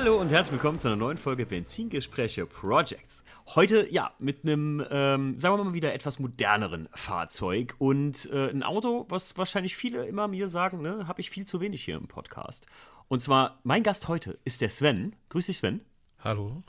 [0.00, 3.24] Hallo und herzlich willkommen zu einer neuen Folge Benzingespräche Projects.
[3.56, 8.62] Heute, ja, mit einem, ähm, sagen wir mal wieder etwas moderneren Fahrzeug und äh, ein
[8.62, 12.06] Auto, was wahrscheinlich viele immer mir sagen, ne, habe ich viel zu wenig hier im
[12.06, 12.68] Podcast.
[13.08, 15.16] Und zwar, mein Gast heute ist der Sven.
[15.30, 15.80] Grüß dich, Sven.
[16.20, 16.62] Hallo.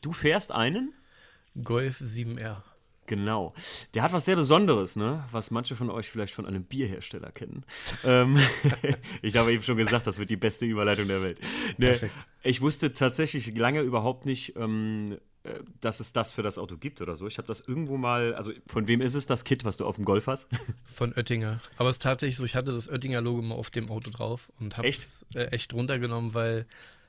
[0.00, 0.94] Du fährst einen?
[1.64, 2.62] Golf 7R.
[3.10, 3.54] Genau.
[3.94, 5.24] Der hat was sehr Besonderes, ne?
[5.32, 7.64] Was manche von euch vielleicht von einem Bierhersteller kennen.
[8.04, 8.38] ähm,
[9.22, 11.40] ich habe eben schon gesagt, das wird die beste Überleitung der Welt.
[11.76, 11.98] Ne,
[12.44, 17.00] ich wusste tatsächlich lange überhaupt nicht, ähm, äh, dass es das für das Auto gibt
[17.00, 17.26] oder so.
[17.26, 19.96] Ich habe das irgendwo mal, also von wem ist es das Kit, was du auf
[19.96, 20.48] dem Golf hast?
[20.84, 21.60] Von Oettinger.
[21.78, 24.76] Aber es ist tatsächlich so, ich hatte das Oettinger-Logo mal auf dem Auto drauf und
[24.76, 26.64] habe es äh, echt runtergenommen, weil,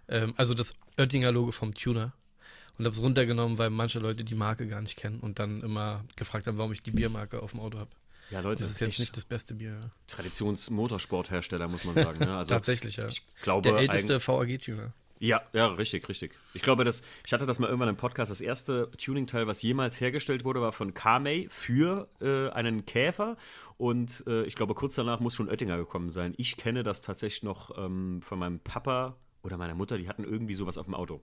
[0.07, 2.13] ähm, also das Oettinger-Logo vom Tuner
[2.77, 6.03] und habe es runtergenommen, weil manche Leute die Marke gar nicht kennen und dann immer
[6.15, 7.91] gefragt haben, warum ich die Biermarke auf dem Auto habe.
[8.31, 9.79] Ja, Leute, das ist jetzt nicht das beste Bier.
[10.07, 12.19] Traditionsmotorsporthersteller, muss man sagen.
[12.19, 12.37] Ne?
[12.37, 13.07] Also, Tatsächlich, ja.
[13.07, 14.93] Ich glaube, Der älteste VAG-Tuner.
[15.19, 16.33] Ja, ja, richtig, richtig.
[16.55, 20.01] Ich glaube, dass, ich hatte das mal irgendwann im Podcast, das erste Tuning-Teil, was jemals
[20.01, 23.37] hergestellt wurde, war von Kamei für äh, einen Käfer.
[23.77, 26.33] Und äh, ich glaube, kurz danach muss schon Oettinger gekommen sein.
[26.37, 30.55] Ich kenne das tatsächlich noch ähm, von meinem Papa oder meiner Mutter, die hatten irgendwie
[30.55, 31.21] sowas auf dem Auto.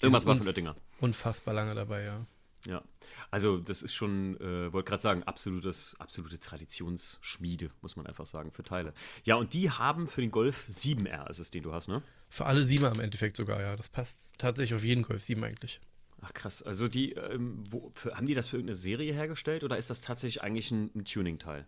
[0.00, 0.76] Irgendwas war von Oettinger.
[1.00, 2.26] Unfassbar lange dabei, ja.
[2.66, 2.82] Ja,
[3.30, 8.50] also das ist schon, äh, wollte gerade sagen, absolutes, absolute Traditionsschmiede, muss man einfach sagen,
[8.50, 8.92] für Teile.
[9.24, 12.02] Ja, und die haben für den Golf 7R, ist es, den du hast, ne?
[12.28, 13.76] Für alle 7er im Endeffekt sogar, ja.
[13.76, 15.80] Das passt tatsächlich auf jeden Golf 7 eigentlich.
[16.20, 19.78] Ach krass, also die, ähm, wo, für, haben die das für irgendeine Serie hergestellt oder
[19.78, 21.64] ist das tatsächlich eigentlich ein, ein Tuning-Teil?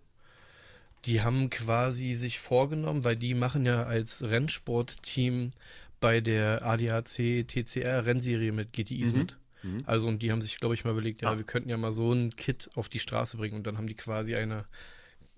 [1.05, 5.53] Die haben quasi sich vorgenommen, weil die machen ja als Rennsportteam
[6.01, 9.19] bei der ADAC TCR Rennserie mit GTIs mhm.
[9.19, 9.37] mit.
[9.63, 9.79] Mhm.
[9.87, 11.37] Also, und die haben sich, glaube ich, mal überlegt, ja, ah.
[11.37, 13.57] wir könnten ja mal so ein Kit auf die Straße bringen.
[13.57, 14.65] Und dann haben die quasi eine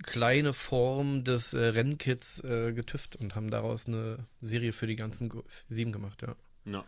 [0.02, 5.28] kleine Form des äh, Rennkits äh, getüft und haben daraus eine Serie für die ganzen
[5.28, 6.36] Golf 7 gemacht, ja.
[6.64, 6.84] Ja.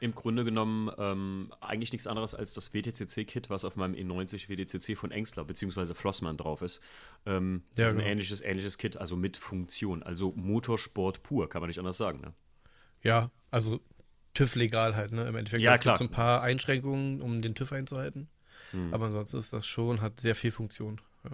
[0.00, 4.96] Im Grunde genommen ähm, eigentlich nichts anderes als das WTCC-Kit, was auf meinem E90 WTCC
[4.96, 5.94] von Engstler bzw.
[5.94, 6.80] Flossmann drauf ist.
[7.26, 8.10] Ähm, ja, das ist ein genau.
[8.10, 10.02] ähnliches, ähnliches Kit, also mit Funktion.
[10.02, 12.20] Also Motorsport pur, kann man nicht anders sagen.
[12.20, 12.34] Ne?
[13.04, 13.80] Ja, also
[14.34, 15.26] TÜV legal halt, ne?
[15.28, 15.62] Im Endeffekt.
[15.62, 15.94] Ja, es klar.
[15.94, 18.28] gibt so ein paar Einschränkungen, um den TÜV einzuhalten.
[18.72, 18.92] Hm.
[18.92, 21.00] Aber ansonsten ist das schon, hat sehr viel Funktion.
[21.22, 21.30] Ja.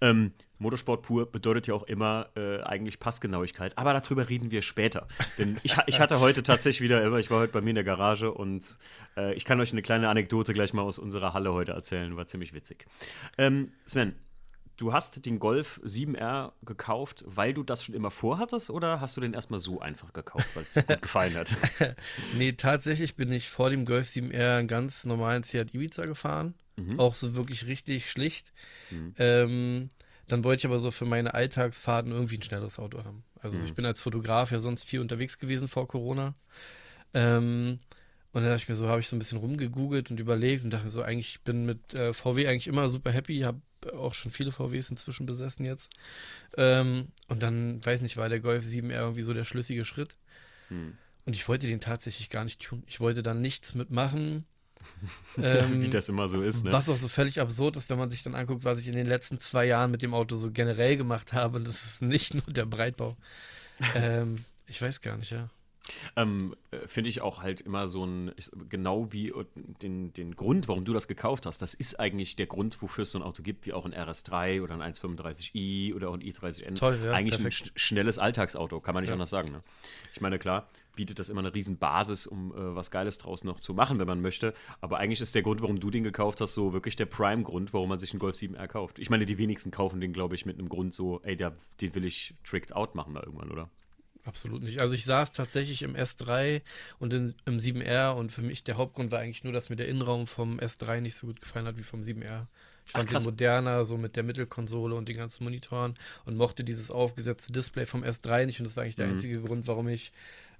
[0.00, 5.06] Ähm, Motorsport pur bedeutet ja auch immer äh, eigentlich Passgenauigkeit, aber darüber reden wir später.
[5.38, 7.84] Denn ich, ich hatte heute tatsächlich wieder immer, ich war heute bei mir in der
[7.84, 8.78] Garage und
[9.16, 12.26] äh, ich kann euch eine kleine Anekdote gleich mal aus unserer Halle heute erzählen, war
[12.26, 12.86] ziemlich witzig.
[13.38, 14.14] Ähm, Sven,
[14.80, 19.20] Du hast den Golf 7R gekauft, weil du das schon immer vorhattest oder hast du
[19.20, 21.54] den erstmal so einfach gekauft, weil es dir gut gefallen hat?
[22.38, 26.54] nee, tatsächlich bin ich vor dem Golf 7R einen ganz normalen Seat Ibiza gefahren.
[26.76, 26.98] Mhm.
[26.98, 28.54] Auch so wirklich richtig schlicht.
[28.90, 29.14] Mhm.
[29.18, 29.90] Ähm,
[30.28, 33.22] dann wollte ich aber so für meine Alltagsfahrten irgendwie ein schnelleres Auto haben.
[33.38, 33.66] Also mhm.
[33.66, 36.32] ich bin als Fotograf ja sonst viel unterwegs gewesen vor Corona.
[37.12, 37.80] Ähm,
[38.32, 40.70] und dann dachte ich mir so, habe ich so ein bisschen rumgegoogelt und überlegt und
[40.70, 43.60] dachte mir so, eigentlich ich bin mit äh, VW eigentlich immer super happy, habe
[43.92, 45.90] auch schon viele VWs inzwischen besessen jetzt.
[46.56, 50.16] Ähm, und dann, weiß nicht, war der Golf 7 eher irgendwie so der schlüssige Schritt.
[50.68, 50.96] Hm.
[51.26, 52.82] Und ich wollte den tatsächlich gar nicht tun.
[52.86, 54.46] Ich wollte dann nichts mitmachen.
[55.42, 56.72] ähm, Wie das immer so ist, ne?
[56.72, 59.06] Was auch so völlig absurd ist, wenn man sich dann anguckt, was ich in den
[59.06, 61.60] letzten zwei Jahren mit dem Auto so generell gemacht habe.
[61.60, 63.16] Das ist nicht nur der Breitbau.
[63.94, 65.50] ähm, ich weiß gar nicht, ja.
[66.16, 68.32] Ähm, äh, Finde ich auch halt immer so ein,
[68.68, 72.46] genau wie äh, den, den Grund, warum du das gekauft hast, das ist eigentlich der
[72.46, 76.10] Grund, wofür es so ein Auto gibt, wie auch ein RS3 oder ein 135i oder
[76.10, 76.74] auch ein i30N.
[76.74, 77.72] Toll, ja, eigentlich perfekt.
[77.72, 79.14] ein sch schnelles Alltagsauto, kann man nicht ja.
[79.14, 79.52] anders sagen.
[79.52, 79.62] Ne?
[80.12, 83.60] Ich meine, klar, bietet das immer eine riesen Basis, um äh, was Geiles draus noch
[83.60, 84.54] zu machen, wenn man möchte.
[84.80, 87.88] Aber eigentlich ist der Grund, warum du den gekauft hast, so wirklich der Prime-Grund, warum
[87.88, 88.98] man sich einen Golf 7R kauft.
[88.98, 91.94] Ich meine, die wenigsten kaufen den, glaube ich, mit einem Grund so, ey, der, den
[91.94, 93.70] will ich tricked out machen da irgendwann, oder?
[94.24, 94.80] Absolut nicht.
[94.80, 96.62] Also ich saß tatsächlich im S3
[96.98, 99.88] und in, im 7R und für mich der Hauptgrund war eigentlich nur, dass mir der
[99.88, 102.46] Innenraum vom S3 nicht so gut gefallen hat wie vom 7R.
[102.86, 105.94] Ich fand Ach, den moderner, so mit der Mittelkonsole und den ganzen Monitoren
[106.24, 109.12] und mochte dieses aufgesetzte Display vom S3 nicht und das war eigentlich der mhm.
[109.12, 110.12] einzige Grund, warum ich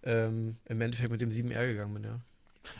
[0.04, 2.20] ähm, im Endeffekt mit dem 7R gegangen bin, ja.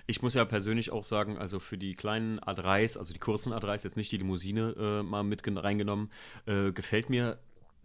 [0.07, 3.85] Ich muss ja persönlich auch sagen, also für die kleinen A3s, also die kurzen A3s,
[3.85, 6.11] jetzt nicht die Limousine äh, mal mit reingenommen,
[6.47, 7.39] äh, gefällt mir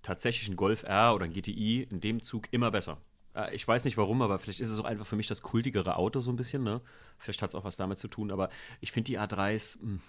[0.06, 3.02] tatsächlich ein Golf R oder ein GTI in dem Zug immer besser.
[3.36, 5.98] Äh, ich weiß nicht warum, aber vielleicht ist es auch einfach für mich das kultigere
[5.98, 6.64] Auto so ein bisschen.
[6.64, 6.82] Ne?
[7.18, 8.50] Vielleicht hat es auch was damit zu tun, aber
[8.82, 10.02] ich finde die A3s mh, hm,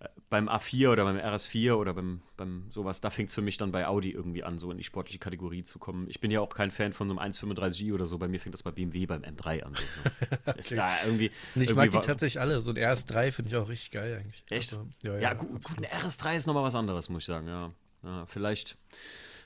[0.00, 3.56] äh, beim A4 oder beim RS4 oder beim, beim sowas, da fängt es für mich
[3.56, 6.08] dann bei Audi irgendwie an, so in die sportliche Kategorie zu kommen.
[6.08, 8.18] Ich bin ja auch kein Fan von so einem 135i oder so.
[8.18, 9.74] Bei mir fängt das bei BMW beim M3 an.
[9.74, 10.38] So, ne?
[10.46, 10.74] okay.
[10.76, 12.60] ja, irgendwie, ich irgendwie mag die tatsächlich alle.
[12.60, 14.44] So ein RS3 finde ich auch richtig geil eigentlich.
[14.50, 14.72] Echt?
[14.72, 17.46] Also, ja, ja, ja, gut, gut, ein RS3 ist nochmal was anderes, muss ich sagen,
[17.46, 17.72] ja.
[18.04, 18.76] Ja, vielleicht,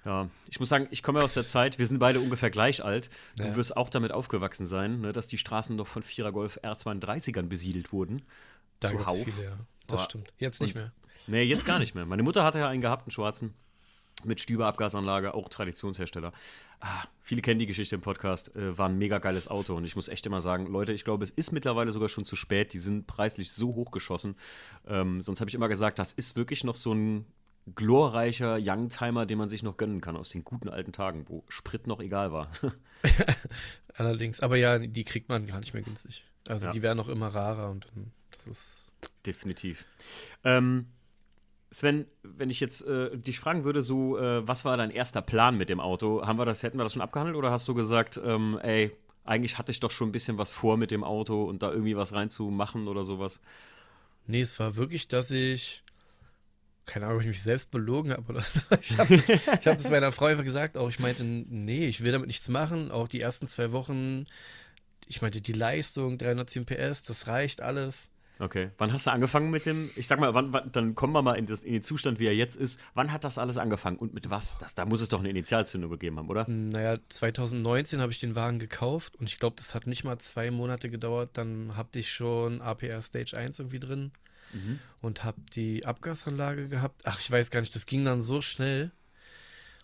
[0.05, 3.11] Ja, ich muss sagen, ich komme aus der Zeit, wir sind beide ungefähr gleich alt.
[3.37, 3.57] Du Ja.
[3.57, 7.93] wirst auch damit aufgewachsen sein, ne, dass die Straßen noch von Vierer Golf R32ern besiedelt
[7.93, 8.23] wurden.
[8.81, 9.17] Da Zuhauf.
[9.25, 9.59] viele, ja.
[9.89, 10.33] Das Aber- stimmt.
[10.39, 10.93] Jetzt nicht und- mehr.
[11.27, 12.07] Nee, jetzt gar nicht mehr.
[12.07, 13.55] Meine Mutter hatte ja einen gehabt, einen schwarzen.
[14.25, 16.33] Mit Stüberabgasanlage, auch Traditionshersteller.
[16.81, 18.55] Ah, viele kennen die Geschichte im Podcast.
[18.57, 19.75] Äh, war ein mega geiles Auto.
[19.77, 22.35] Und ich muss echt immer sagen, Leute, ich glaube, es ist mittlerweile sogar schon zu
[22.35, 22.73] spät.
[22.73, 24.37] Die sind preislich so hochgeschossen.
[24.89, 27.27] Ähm, sonst habe ich immer gesagt, das ist wirklich noch so ein
[27.75, 31.87] glorreicher Youngtimer, den man sich noch gönnen kann aus den guten alten Tagen, wo Sprit
[31.87, 32.51] noch egal war.
[33.95, 34.41] Allerdings.
[34.41, 36.25] Aber ja, die kriegt man gar nicht mehr günstig.
[36.47, 36.73] Also Ja.
[36.73, 37.87] die werden auch immer rarer und
[38.31, 38.93] das ist.
[39.27, 39.85] Definitiv.
[40.45, 40.87] Ähm,
[41.71, 45.57] Sven, wenn ich jetzt äh, dich fragen würde, so, äh, was war dein erster Plan
[45.59, 46.27] mit dem Auto?
[46.27, 48.91] Haben wir das, hätten wir das schon abgehandelt oder hast du gesagt, ähm, ey,
[49.25, 51.97] eigentlich hatte ich doch schon ein bisschen was vor mit dem Auto und da irgendwie
[51.97, 53.43] was reinzumachen oder sowas?
[54.27, 55.83] Nee, es war wirklich, dass ich.
[56.89, 58.63] Keine Ahnung, ob ich mich selbst belogen habe oder so.
[58.81, 60.79] Ich habe das, ich hab das meiner Frau einfach gesagt.
[60.79, 62.91] Auch ich meinte, nee, ich will damit nichts machen.
[62.91, 64.25] Auch die ersten zwei Wochen.
[65.07, 68.09] Ich meinte, die Leistung, 310 PS, das reicht alles.
[68.39, 68.71] Okay.
[68.79, 71.35] Wann hast du angefangen mit dem, ich sag mal, wann, wann, dann kommen wir mal
[71.35, 72.81] in, das, in den Zustand, wie er jetzt ist.
[72.95, 74.57] Wann hat das alles angefangen und mit was?
[74.59, 76.49] Das, da muss es doch eine Initialzündung gegeben haben, oder?
[76.49, 80.51] Naja, 2019 habe ich den Wagen gekauft und ich glaube, das hat nicht mal zwei
[80.51, 81.31] Monate gedauert.
[81.35, 84.13] Dann hatte ich schon APR Stage 1 irgendwie drin
[84.53, 84.79] Mhm.
[85.01, 87.03] und habe die Abgasanlage gehabt.
[87.05, 88.91] Ach, ich weiß gar nicht, das ging dann so schnell.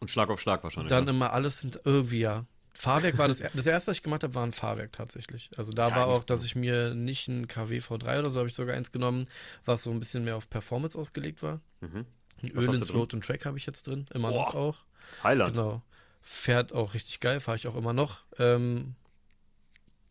[0.00, 0.90] Und Schlag auf Schlag wahrscheinlich.
[0.90, 1.10] Dann ja.
[1.10, 2.46] immer alles sind irgendwie, ja.
[2.76, 5.50] Fahrwerk war das, das erste, was ich gemacht habe, war ein Fahrwerk tatsächlich.
[5.56, 8.48] Also da ja war auch, dass ich mir nicht ein KW V3 oder so habe
[8.48, 9.28] ich sogar eins genommen,
[9.64, 11.60] was so ein bisschen mehr auf Performance ausgelegt war.
[11.80, 12.04] Mhm.
[12.42, 12.92] Ein Öl ins?
[12.92, 14.60] Road und Track habe ich jetzt drin, immer noch Boah.
[14.60, 14.78] auch.
[15.22, 15.54] Highland.
[15.54, 15.82] Genau.
[16.20, 18.24] Fährt auch richtig geil, fahre ich auch immer noch.
[18.38, 18.96] Ähm,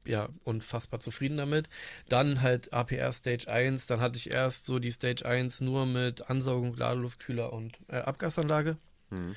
[0.06, 1.70] ja, unfassbar zufrieden damit.
[2.10, 3.88] Dann halt APR Stage 1.
[3.88, 8.78] Dann hatte ich erst so die Stage 1 nur mit Ansaugung, Ladeluftkühler und äh, Abgasanlage.
[9.10, 9.36] Mhm.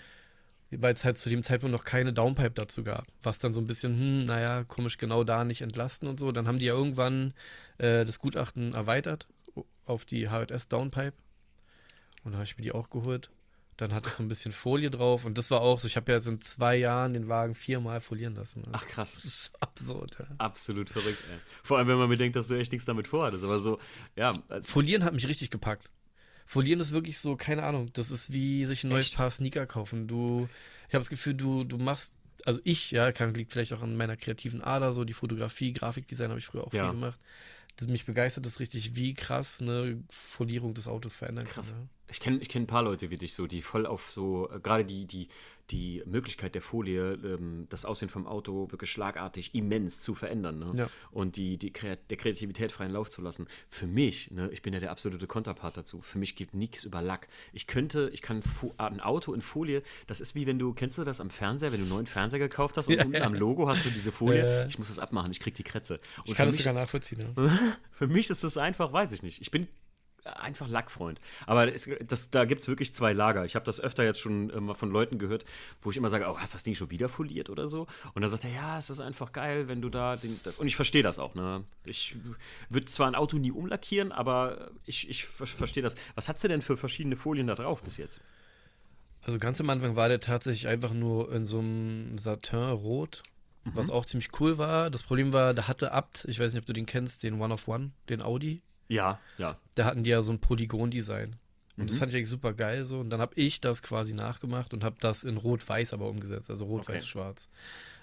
[0.70, 3.06] Weil es halt zu dem Zeitpunkt noch keine Downpipe dazu gab.
[3.22, 6.32] Was dann so ein bisschen, hm, naja, komisch, genau da nicht entlasten und so.
[6.32, 7.34] Dann haben die ja irgendwann
[7.78, 9.28] äh, das Gutachten erweitert
[9.84, 11.14] auf die HJS Downpipe.
[12.24, 13.30] Und dann habe ich mir die auch geholt.
[13.76, 15.24] Dann hat es so ein bisschen Folie drauf.
[15.26, 18.00] Und das war auch so, ich habe ja jetzt in zwei Jahren den Wagen viermal
[18.00, 18.62] folieren lassen.
[18.68, 19.14] Ach Also, krass.
[19.14, 20.16] das ist absurd.
[20.18, 20.26] Ja.
[20.38, 21.38] Absolut verrückt, ey.
[21.62, 23.44] Vor allem, wenn man bedenkt, dass du echt nichts damit vorhattest.
[23.44, 23.78] Aber so,
[24.16, 25.90] ja, als- Folieren hat mich richtig gepackt.
[26.46, 29.16] Folieren ist wirklich so, keine Ahnung, das ist wie sich ein neues Echt?
[29.16, 30.06] Paar Sneaker kaufen.
[30.08, 30.48] Du,
[30.88, 32.14] ich habe das Gefühl, du, du machst,
[32.44, 36.28] also ich, ja, kann, liegt vielleicht auch an meiner kreativen Ader, so die Fotografie, Grafikdesign
[36.30, 36.84] habe ich früher auch Ja.
[36.84, 37.18] viel gemacht.
[37.76, 41.72] Das, mich begeistert das richtig, wie krass eine Folierung des Autos verändern Krass.
[41.72, 41.90] kann.
[42.08, 44.60] Ich kenne ich kenn ein paar Leute wie dich so, die voll auf so, äh,
[44.60, 45.28] gerade die, die,
[45.70, 50.72] die Möglichkeit der Folie, ähm, das Aussehen vom Auto wirklich schlagartig immens zu verändern ne?
[50.76, 50.90] Ja.
[51.10, 53.48] und die, die Kreat der Kreativität freien Lauf zu lassen.
[53.68, 57.02] Für mich, ne, ich bin ja der absolute Konterpart dazu, für mich geht nichts über
[57.02, 57.26] Lack.
[57.52, 60.98] Ich könnte, ich kann Fo ein Auto in Folie, das ist wie wenn du, kennst
[60.98, 63.34] du das am Fernseher, wenn du einen neuen Fernseher gekauft hast und Ja, unten am
[63.34, 64.66] Logo hast du diese Folie, Ja.
[64.68, 65.94] ich muss das abmachen, ich krieg die Krätze.
[66.18, 67.34] Und Ich kann das mich- sogar nachvollziehen.
[67.36, 67.58] Ja.
[67.90, 69.40] für mich ist das einfach, weiß ich nicht.
[69.42, 69.66] Ich bin
[70.26, 71.20] einfach Lackfreund.
[71.46, 73.44] Aber es, das, da gibt es wirklich zwei Lager.
[73.44, 75.44] Ich habe das öfter jetzt schon äh, mal von Leuten gehört,
[75.82, 77.86] wo ich immer sage, oh, hast du das Ding schon wieder foliert oder so?
[78.14, 80.38] Und dann sagt er, ja, es ist einfach geil, wenn du da den.
[80.44, 81.34] Das, und ich verstehe das auch.
[81.34, 81.64] Ne?
[81.84, 82.16] Ich
[82.68, 85.94] würde zwar ein Auto nie umlackieren, aber ich, ich ver- verstehe das.
[86.14, 88.20] Was hast du denn für verschiedene Folien da drauf bis jetzt?
[89.22, 93.24] Also ganz am Anfang war der tatsächlich einfach nur in so einem Satin-Rot,
[93.64, 94.90] was auch ziemlich cool war.
[94.90, 97.52] Das Problem war, da hatte Abt, ich weiß nicht, ob du den kennst, den One
[97.52, 98.62] of One, den Audi.
[98.88, 99.58] Ja, ja.
[99.74, 101.36] da hatten die ja so ein Polygon-Design.
[101.76, 101.98] Und das Mhm.
[102.00, 103.00] fand ich eigentlich super geil so.
[103.00, 106.48] Und dann habe ich das quasi nachgemacht und habe das in Rot-Weiß aber umgesetzt.
[106.50, 107.50] Also Rot-Weiß-Schwarz.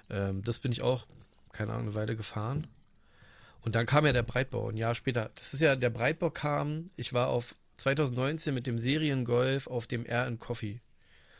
[0.09, 1.07] Ähm, das bin ich auch,
[1.51, 2.67] keine Ahnung, eine Weile gefahren.
[3.61, 4.69] Und dann kam ja der Breitbau.
[4.69, 5.31] Ein Jahr später.
[5.35, 10.05] Das ist ja, der Breitbau kam, ich war auf 2019 mit dem Seriengolf auf dem
[10.05, 10.81] R in Coffee.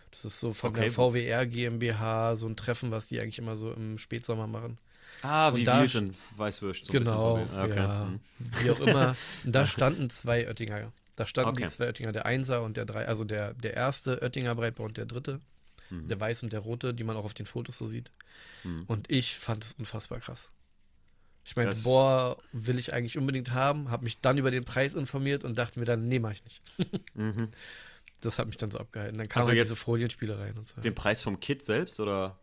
[0.10, 0.82] Das ist so von Okay.
[0.82, 4.78] der VWR GmbH, so ein Treffen, was die eigentlich immer so im Spätsommer machen.
[5.22, 6.86] Ah, wie da Wheels und Weißwürst.
[6.86, 7.38] So genau.
[7.56, 7.76] Ah, okay.
[7.76, 8.06] ja.
[8.06, 8.20] Mhm.
[8.62, 9.16] Wie auch immer.
[9.46, 10.92] Und da standen zwei Oettinger.
[11.16, 11.64] Da standen Okay.
[11.64, 14.98] die zwei Oettinger, der Einser und der drei, also der, der erste Oettinger Breitbau und
[14.98, 15.40] der dritte.
[15.92, 16.08] Mhm.
[16.08, 18.10] Der weiß und der rote, die man auch auf den Fotos so sieht.
[18.64, 18.84] Mhm.
[18.88, 20.52] Und ich fand es unfassbar krass.
[21.46, 25.44] Ich meine, boah, will ich eigentlich unbedingt haben, habe mich dann über den Preis informiert
[25.44, 26.62] und dachte mir dann, nee, mach ich nicht.
[27.14, 27.50] Mhm.
[28.22, 29.18] Das hat mich dann so abgehalten.
[29.18, 30.80] Dann kamen Also halt jetzt- diese Folienspiele rein und so.
[30.80, 32.40] Den Preis vom Kit selbst oder?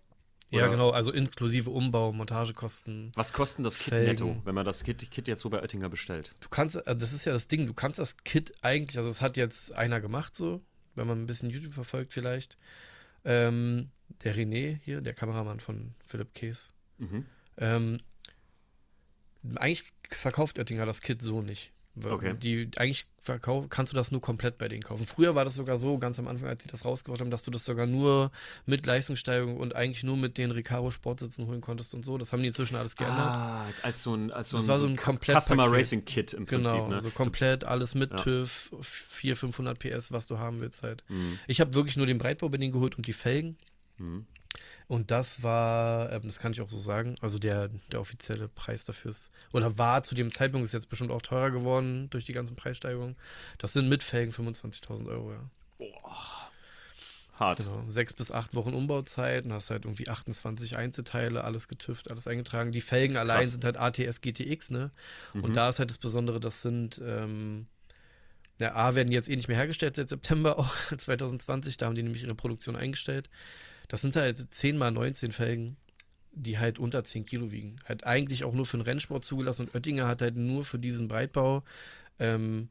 [0.51, 3.13] Ja, oder- genau, also inklusive Umbau, Montagekosten.
[3.15, 4.09] Was kostet das Kit Felgen.
[4.11, 6.33] netto, wenn man das Kit, Kit jetzt so bei Oettinger bestellt?
[6.41, 9.21] Du kannst, äh, das ist ja das Ding, du kannst das Kit eigentlich, also es
[9.23, 10.61] hat jetzt einer gemacht so,
[10.95, 12.57] wenn man ein bisschen YouTube verfolgt vielleicht.
[13.25, 13.91] Ähm,
[14.25, 16.71] der René hier, der Kameramann von Philipp Kees.
[16.99, 17.27] Mhm.
[17.59, 18.01] Ähm,
[19.57, 21.73] eigentlich verkauft Oettinger das Kit so nicht.
[22.07, 22.35] Okay.
[22.39, 25.05] Die, eigentlich verkauf, kannst du das nur komplett bei denen kaufen.
[25.07, 27.51] Früher war das sogar so, ganz am Anfang, als sie das rausgebracht haben, dass du
[27.51, 28.31] das sogar nur
[28.65, 32.17] mit Leistungssteigerung und eigentlich nur mit den Recaro Sportsitzen holen konntest und so.
[32.17, 33.19] Das haben die inzwischen alles geändert.
[33.19, 35.79] Ah, als so ein, als so Das ein, war so ein komplett Customer Paket.
[35.79, 36.73] Racing Kit im Prinzip.
[36.73, 36.95] Genau, ne?
[36.95, 38.17] also komplett alles mit Ja.
[38.17, 41.05] TÜV, 400, 500 PS, was du haben willst halt.
[41.09, 41.39] Mhm.
[41.47, 43.59] Ich habe wirklich nur den Breitbau bei denen geholt und die Felgen.
[43.99, 44.27] Mhm.
[44.91, 48.85] Und das war, ähm, das kann ich auch so sagen, also der, der offizielle Preis
[48.85, 52.33] dafür ist, oder war zu dem Zeitpunkt, ist jetzt bestimmt auch teurer geworden durch die
[52.33, 53.15] ganzen Preissteigerungen.
[53.59, 55.41] Das sind mit Felgen 25.000 Euro, ja.
[57.39, 57.59] Hart.
[57.59, 57.85] Genau.
[57.87, 62.73] Sechs bis acht Wochen Umbauzeit und hast halt irgendwie 28 Einzelteile, alles getüft, alles eingetragen.
[62.73, 63.53] Die Felgen allein Krass.
[63.53, 64.91] sind halt ATS GTX, ne?
[65.35, 65.45] Mhm.
[65.45, 67.69] Und da ist halt das Besondere, das sind, ähm,
[68.59, 71.95] ja, A, werden die jetzt eh nicht mehr hergestellt seit September auch 2020, da haben
[71.95, 73.31] die nämlich ihre Produktion eingestellt.
[73.91, 75.77] Das sind halt 10 mal 19 Felgen,
[76.31, 77.81] die halt unter 10 Kilo wiegen.
[77.85, 81.09] Halt eigentlich auch nur für den Rennsport zugelassen und Oettinger hat halt nur für diesen
[81.09, 81.65] Breitbau
[82.21, 82.69] ähm,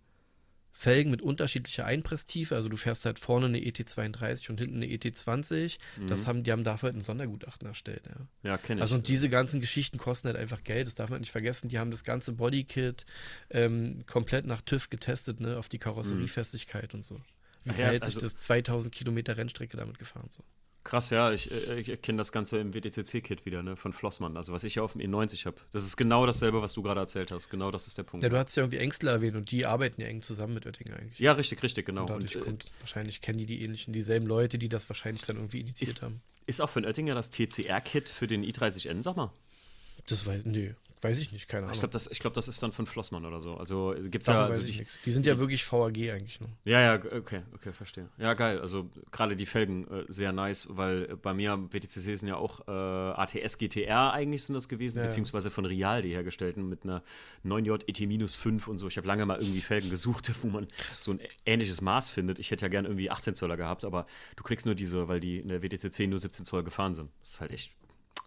[0.72, 2.56] Felgen mit unterschiedlicher Einpresstiefe.
[2.56, 5.78] Also du fährst halt vorne eine ET32 und hinten eine ET20.
[6.08, 8.16] Das haben, die haben dafür halt ein Sondergutachten erstellt, ja.
[8.18, 8.28] Mhm.
[8.44, 8.82] Ja, kenne ich.
[8.84, 11.68] Also und diese ganzen Geschichten kosten halt einfach Geld, das darf man nicht vergessen.
[11.68, 13.06] Die haben das ganze Bodykit
[13.50, 17.16] ähm, komplett nach TÜV getestet, ne, auf die Karosseriefestigkeit und so.
[17.66, 20.28] Wie Ach ja, verhält sich also- das 2000 Kilometer Rennstrecke damit gefahren?
[20.30, 20.46] So.
[20.90, 24.36] Krass, ja, ich, äh, ich kenne das Ganze im WTCC-Kit wieder, ne, von Flossmann.
[24.38, 25.56] Also was ich ja auf dem E90 habe.
[25.72, 27.50] Das ist genau dasselbe, was du gerade erzählt hast.
[27.50, 28.24] Genau das ist der Punkt.
[28.24, 30.96] Ja, du hast ja irgendwie Engstler erwähnt und die arbeiten ja eng zusammen mit Oettinger
[30.98, 31.20] eigentlich.
[31.20, 32.02] Ja, richtig, richtig, genau.
[32.02, 35.22] und dadurch Und, äh, kommt, wahrscheinlich kennen die die ähnlichen, dieselben Leute, die das wahrscheinlich
[35.24, 36.22] dann irgendwie initiiert Ist- haben.
[36.48, 39.32] ist auch von Oettinger das TCR-Kit für den i30N, sag mal.
[40.08, 41.74] Das weiß, nö, weiß ich nicht, keine Ahnung.
[41.74, 43.56] Ich glaube, das, ich glaub, das ist dann von Flossmann oder so.
[43.56, 44.50] Also gibt's Davon ja.
[44.50, 44.86] weiß Also die.
[45.06, 46.50] Die sind ja wirklich VAG eigentlich nur.
[46.66, 48.10] ja, ja, okay, okay, verstehe.
[48.18, 48.60] Ja, geil.
[48.60, 52.36] Also gerade die Felgen äh, sehr nice, weil äh, bei mir am WTCC sind ja
[52.36, 55.10] auch äh, ATS GTR eigentlich sind das gewesen, Ja, ja.
[55.10, 57.04] beziehungsweise von Real die hergestellten mit einer
[57.46, 58.88] 9J ET-5 und so.
[58.88, 62.40] Ich habe lange mal irgendwie Felgen gesucht, wo man so ein ähnliches Maß findet.
[62.40, 65.40] Ich hätte ja gern irgendwie 18 Zöller gehabt, aber du kriegst nur diese, weil die
[65.40, 67.10] in der WTCC nur 17 Zoll gefahren sind.
[67.22, 67.72] Das ist halt echt,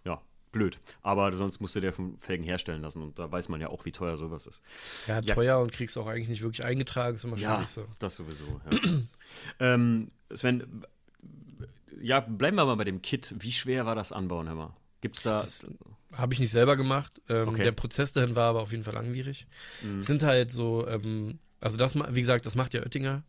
[0.05, 0.78] ja, blöd.
[1.02, 3.85] Aber sonst musst du der vom Felgen herstellen lassen und da weiß man ja auch,
[3.85, 4.62] wie teuer sowas ist.
[5.06, 5.35] Ja, Ja.
[5.35, 7.87] teuer und kriegst auch eigentlich nicht wirklich eingetragen, ist immer Ja, schwierig so.
[7.99, 8.61] das sowieso.
[8.71, 8.78] Ja.
[9.61, 10.85] ähm, Sven,
[12.00, 13.35] ja, bleiben wir mal bei dem Kit.
[13.38, 14.76] Wie schwer war das Anbauen, Hör mal?
[15.00, 15.35] Gibt's da.
[15.38, 15.66] Das
[16.12, 17.21] habe ich nicht selber gemacht.
[17.28, 17.64] Ähm, Okay.
[17.64, 19.47] Der Prozess dahin war aber auf jeden Fall langwierig.
[19.82, 19.99] Mhm.
[20.00, 23.23] Es sind halt so, ähm, also das, wie gesagt, das macht ja Oettinger.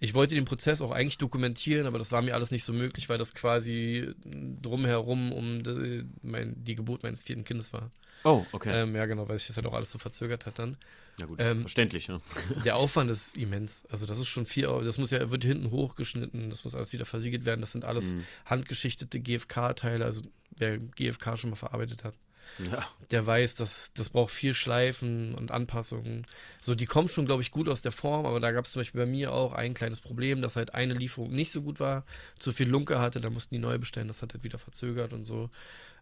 [0.00, 3.08] Ich wollte den Prozess auch eigentlich dokumentieren, aber das war mir alles nicht so möglich,
[3.08, 7.90] weil das quasi drumherum um die, mein, die Geburt meines vierten Kindes war.
[8.24, 8.82] oh, okay.
[8.82, 10.76] Ähm, ja, genau, weil sich das halt auch alles so verzögert hat dann.
[11.18, 12.20] ja, gut, ähm, verständlich, ne?
[12.64, 13.84] Der Aufwand ist immens.
[13.90, 17.04] Also das ist schon viel, das muss ja, wird hinten hochgeschnitten, das muss alles wieder
[17.04, 17.60] versiegelt werden.
[17.60, 18.24] Das sind alles Mhm.
[18.46, 20.22] handgeschichtete GFK-Teile, also
[20.56, 22.14] wer GFK schon mal verarbeitet hat,
[22.58, 22.84] Ja.
[23.10, 26.26] der weiß, dass das braucht viel Schleifen und Anpassungen.
[26.60, 28.80] So, die kommen schon, glaube ich, gut aus der Form, aber da gab es zum
[28.80, 32.04] Beispiel bei mir auch ein kleines Problem, dass halt eine Lieferung nicht so gut war,
[32.38, 35.24] zu viel Lunke hatte, da mussten die neu bestellen, das hat halt wieder verzögert und
[35.24, 35.50] so.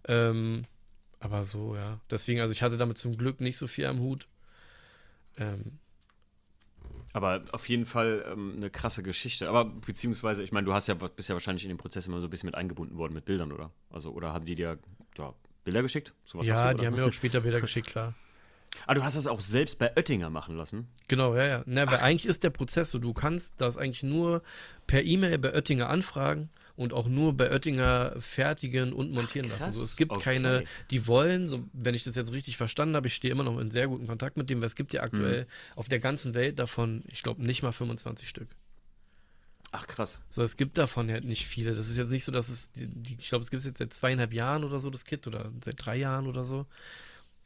[0.09, 0.65] Ähm,
[1.21, 2.00] aber so, ja.
[2.11, 4.26] Deswegen, also ich hatte damit zum Glück nicht so viel am Hut.
[5.38, 5.79] Ähm,
[7.12, 9.49] Aber auf jeden Fall ähm, eine krasse Geschichte.
[9.49, 12.26] Aber beziehungsweise, ich meine, du hast ja, bist ja wahrscheinlich in den Prozess immer so
[12.26, 13.71] ein bisschen mit eingebunden worden mit Bildern, oder?
[13.91, 14.79] Also, oder haben die dir
[15.17, 15.35] ja,
[15.66, 16.14] Bilder geschickt?
[16.25, 18.14] Sowas ja, du, die haben mir auch später Bilder geschickt, klar.
[18.87, 20.87] Ah, du hast das auch selbst bei Oettinger machen lassen.
[21.08, 21.62] Genau, ja, ja.
[21.66, 24.42] Na, weil eigentlich ist der Prozess so, du kannst das eigentlich nur
[24.87, 29.64] per E-Mail bei Oettinger anfragen und auch nur bei Oettinger fertigen und montieren lassen.
[29.64, 29.75] krass.
[29.76, 30.23] So, es gibt Okay.
[30.25, 33.58] keine, die wollen, so, wenn ich das jetzt richtig verstanden habe, ich stehe immer noch
[33.58, 35.46] in sehr guten Kontakt mit dem, weil es gibt ja aktuell Mhm.
[35.76, 38.49] auf der ganzen Welt davon, ich glaube, nicht mal 25 Stück.
[39.76, 40.21] Ach, krass.
[40.30, 41.75] So, es gibt davon halt nicht viele.
[41.75, 43.92] Das ist jetzt nicht so, dass es, die, ich glaube, es gibt es jetzt seit
[43.92, 46.66] zweieinhalb Jahren oder so, das Kit, oder seit drei Jahren oder so.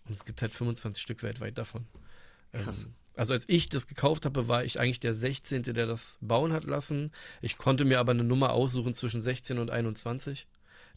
[0.04, 1.86] Und es gibt halt 25 Stück weltweit davon.
[2.52, 2.84] Krass.
[2.84, 6.52] Ähm, also als ich das gekauft habe, war ich eigentlich der 16., der das bauen
[6.52, 7.10] hat lassen.
[7.42, 10.46] Ich konnte mir aber eine Nummer aussuchen zwischen 16 und 21.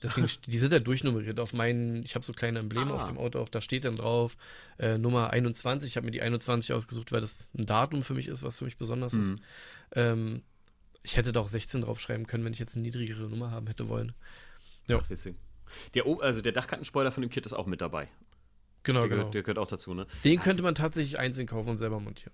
[0.01, 1.39] Deswegen, die sind halt durchnummeriert.
[1.39, 2.95] Auf meinen, ich habe so kleine Embleme Ah.
[2.95, 4.37] auf dem Auto auch, da steht dann drauf
[4.77, 5.89] äh, Nummer 21.
[5.89, 8.65] Ich habe mir die 21 ausgesucht, weil das ein Datum für mich ist, was für
[8.65, 9.31] mich besonders ist.
[9.31, 9.37] Mhm.
[9.95, 10.41] Ähm,
[11.03, 13.89] ich hätte da auch 16 draufschreiben können, wenn ich jetzt eine niedrigere Nummer haben hätte
[13.89, 14.13] wollen.
[14.89, 14.99] Ja.
[15.01, 15.35] Ach, witzig.
[15.93, 18.07] Der, also der Dachkantenspoiler von dem Kit ist auch mit dabei.
[18.83, 19.19] Genau, Der, genau.
[19.21, 20.07] gehört, der gehört auch dazu, ne?
[20.23, 22.33] Den Hast- könnte man tatsächlich einzeln kaufen und selber montieren.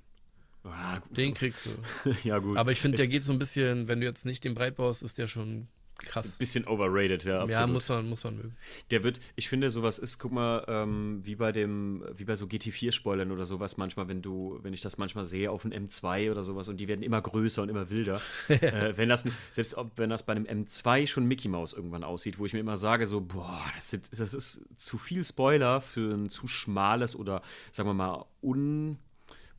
[0.63, 1.15] Ah, gut.
[1.17, 2.11] Den kriegst du.
[2.23, 2.57] ja, gut.
[2.57, 5.03] Aber ich finde, der geht so ein bisschen, wenn du jetzt nicht den breit baust,
[5.03, 5.67] ist der schon
[6.05, 6.37] krass.
[6.37, 7.53] bisschen overrated, ja, absolut.
[7.53, 8.57] Ja, muss man, muss man mögen.
[8.91, 12.45] Der wird, ich finde, sowas ist, guck mal, ähm, wie bei dem, wie bei so
[12.45, 16.43] GT4-Spoilern oder sowas manchmal, wenn du, wenn ich das manchmal sehe auf einem M2 oder
[16.43, 18.21] sowas und die werden immer größer und immer wilder.
[18.47, 22.03] äh, wenn das nicht, selbst ob, wenn das bei einem M2 schon Mickey Mouse irgendwann
[22.03, 25.81] aussieht, wo ich mir immer sage, so, boah, das, sind, das ist zu viel Spoiler
[25.81, 27.41] für ein zu schmales oder,
[27.71, 28.97] sagen wir mal, un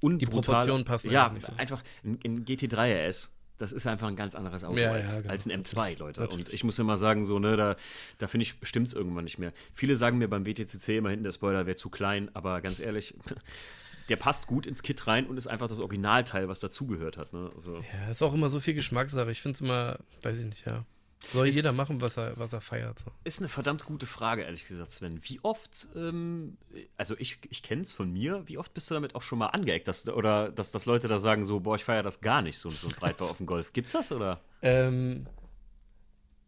[0.02, 1.52] und Die Proportionen passen Ja, einfach nicht so.
[1.56, 3.36] einfach ein, ein GT3 RS.
[3.60, 5.32] Das ist einfach ein ganz anderes Auto Ja, als, ja, genau.
[5.32, 6.20] als ein M2, Leute.
[6.22, 6.46] Natürlich.
[6.48, 7.76] Und ich muss immer sagen, so, ne, da,
[8.18, 9.52] da finde ich, stimmt es irgendwann nicht mehr.
[9.74, 13.14] Viele sagen mir beim WTCC immer hinten, der Spoiler wäre zu klein, aber ganz ehrlich,
[14.08, 17.32] der passt gut ins Kit rein und ist einfach das Originalteil, was dazugehört hat.
[17.32, 17.50] Ne?
[17.54, 19.30] Also, Ja, ist auch immer so viel Geschmackssache.
[19.30, 20.84] Ich finde es immer, weiß ich nicht, ja.
[21.26, 22.98] Soll Ist- jeder machen, was er, was er feiert.
[22.98, 23.10] So.
[23.24, 25.20] Ist eine verdammt gute Frage, ehrlich gesagt, Sven.
[25.22, 26.56] Wie oft, ähm,
[26.96, 29.48] also ich, ich kenne es von mir, wie oft bist du damit auch schon mal
[29.48, 29.86] angeeckt?
[29.86, 32.70] Dass, oder dass, dass Leute da sagen, so, boah, ich feiere das gar nicht, so,
[32.70, 33.72] so ein Breitbau auf dem Golf.
[33.72, 34.40] Gibt's das oder?
[34.62, 35.26] Ähm,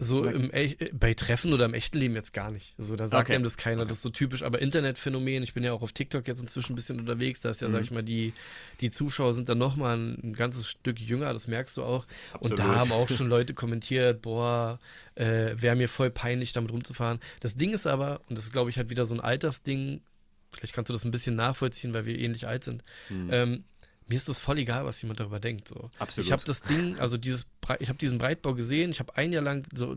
[0.02, 2.74] so im äh, bei Treffen oder im echten Leben jetzt gar nicht.
[2.78, 3.34] So, da sagt Okay.
[3.36, 3.84] einem das keiner.
[3.84, 4.42] Das ist so typisch.
[4.42, 7.40] Aber Internetphänomen, ich bin ja auch auf TikTok jetzt inzwischen ein bisschen unterwegs.
[7.40, 7.72] Da ist ja, Mhm.
[7.72, 8.34] sag ich mal, die,
[8.80, 12.06] die Zuschauer sind dann nochmal ein, ein ganzes Stück jünger, das merkst du auch.
[12.40, 12.76] Und da Absolut.
[12.80, 14.78] haben auch schon Leute kommentiert, boah,
[15.14, 17.20] äh, wäre mir voll peinlich, damit rumzufahren.
[17.40, 20.00] Das Ding ist aber, und das ist, glaube ich, halt wieder so ein Altersding,
[20.52, 22.82] vielleicht kannst du das ein bisschen nachvollziehen, weil wir ähnlich alt sind.
[23.10, 23.64] Ähm,
[24.12, 25.68] mir ist das voll egal, was jemand darüber denkt.
[25.68, 25.88] So.
[25.98, 26.26] Absolut.
[26.26, 27.46] Ich habe das Ding, also dieses,
[27.78, 29.96] ich habe diesen Breitbau gesehen, ich habe ein Jahr lang so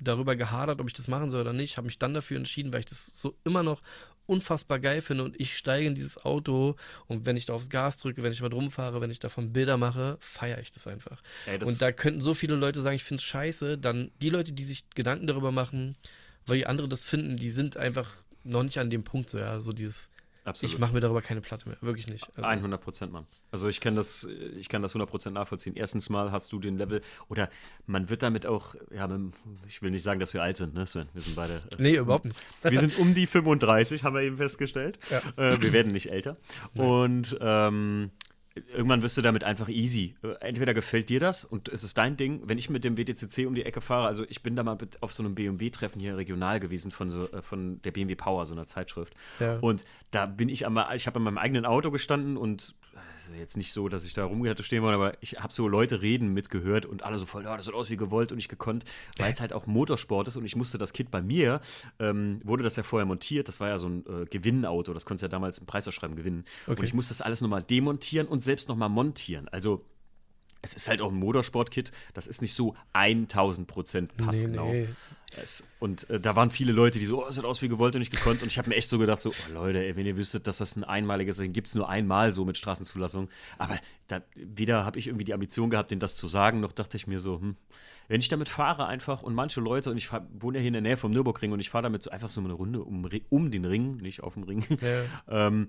[0.00, 2.80] darüber gehadert, ob ich das machen soll oder nicht, habe mich dann dafür entschieden, weil
[2.80, 3.80] ich das so immer noch
[4.26, 6.74] unfassbar geil finde und ich steige in dieses Auto
[7.06, 9.52] und wenn ich da aufs Gas drücke, wenn ich mal drum fahre, wenn ich davon
[9.52, 11.22] Bilder mache, feiere ich das einfach.
[11.46, 14.30] Ey, das- und da könnten so viele Leute sagen, ich finde es scheiße, dann die
[14.30, 15.96] Leute, die sich Gedanken darüber machen,
[16.46, 18.10] weil die andere das finden, die sind einfach
[18.42, 20.10] noch nicht an dem Punkt so, ja, so dieses,
[20.44, 20.74] Absolut.
[20.74, 22.26] ich mache mir darüber keine Platte mehr, wirklich nicht.
[22.36, 23.26] Also, 100 Prozent, Mann.
[23.52, 25.76] Also ich kann das, ich kann das 100 Prozent nachvollziehen.
[25.76, 27.48] Erstens mal hast du den Level, oder
[27.86, 29.08] man wird damit auch, ja,
[29.68, 31.08] ich will nicht sagen, dass wir alt sind, ne, Sven?
[31.12, 31.54] Wir sind beide.
[31.54, 32.40] Äh, nee, überhaupt nicht.
[32.62, 34.98] wir sind um die 35, haben wir eben festgestellt.
[35.10, 35.20] Ja.
[35.36, 36.36] Äh, wir werden nicht älter.
[36.74, 38.10] Und ähm,
[38.54, 40.14] irgendwann wirst du damit einfach easy.
[40.40, 42.42] Entweder gefällt dir das und es ist dein Ding.
[42.44, 45.02] Wenn ich mit dem WTCC um die Ecke fahre, also ich bin da mal mit
[45.02, 48.54] auf so einem BMW-Treffen hier regional gewesen von, so, äh, von der BMW Power, so
[48.54, 49.14] einer Zeitschrift.
[49.40, 49.58] Ja.
[49.60, 52.74] Und da bin ich einmal, ich habe in meinem eigenen Auto gestanden und
[53.14, 55.68] also jetzt nicht so, dass ich da rum hätte stehen wollen, aber ich habe so
[55.68, 58.48] Leute reden mitgehört und alle so voll, ja, das sieht aus wie gewollt und nicht
[58.48, 58.84] gekonnt,
[59.18, 61.60] weil es halt auch Motorsport ist und ich musste das Kit bei mir,
[61.98, 65.22] ähm, wurde das ja vorher montiert, das war ja so ein äh, Gewinnauto, das konntest
[65.22, 66.44] du ja damals im Preisausschreiben gewinnen.
[66.66, 66.84] Und Okay.
[66.84, 69.48] ich musste das alles nochmal demontieren und selbst nochmal montieren.
[69.48, 69.84] Also
[70.62, 74.70] es ist halt auch ein Motorsport-Kit, das ist nicht so 1000 Prozent passgenau.
[74.72, 74.88] Nee, nee.
[75.40, 77.94] Es, und äh, da waren viele Leute, die so, oh, es sieht aus wie gewollt
[77.94, 78.42] und nicht gekonnt.
[78.42, 80.58] Und ich habe mir echt so gedacht, so, oh, Leute, ey, wenn ihr wüsstet, dass
[80.58, 83.28] das ein einmaliges, den gibt es nur einmal so mit Straßenzulassung.
[83.58, 86.96] Aber da, weder habe ich irgendwie die Ambition gehabt, denen das zu sagen, noch dachte
[86.96, 87.56] ich mir so, hm,
[88.08, 90.74] wenn ich damit fahre einfach und manche Leute, und ich fahr, wohne ja hier in
[90.74, 93.50] der Nähe vom Nürburgring und ich fahre damit so einfach so eine Runde um, um
[93.50, 94.64] den Ring, nicht auf dem Ring.
[94.80, 95.04] Ja.
[95.46, 95.68] ähm,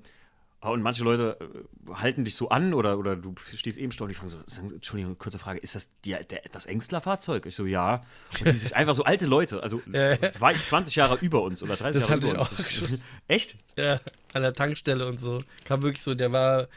[0.71, 4.09] und manche Leute äh, halten dich so an oder, oder du stehst eben stehen und
[4.09, 4.37] die fragen so,
[4.73, 7.45] Entschuldigung, kurze Frage, ist das die, der, das Engstler-Fahrzeug?
[7.45, 8.03] Ich so, ja.
[8.39, 10.39] Und die sich einfach so alte Leute, also Ja, ja.
[10.39, 12.51] weit 20 Jahre über uns oder 30 Das Jahre über uns.
[12.51, 13.01] auch schon.
[13.27, 13.57] Echt?
[13.77, 13.99] Ja,
[14.33, 15.39] an der Tankstelle und so.
[15.65, 16.67] Kam wirklich so, der war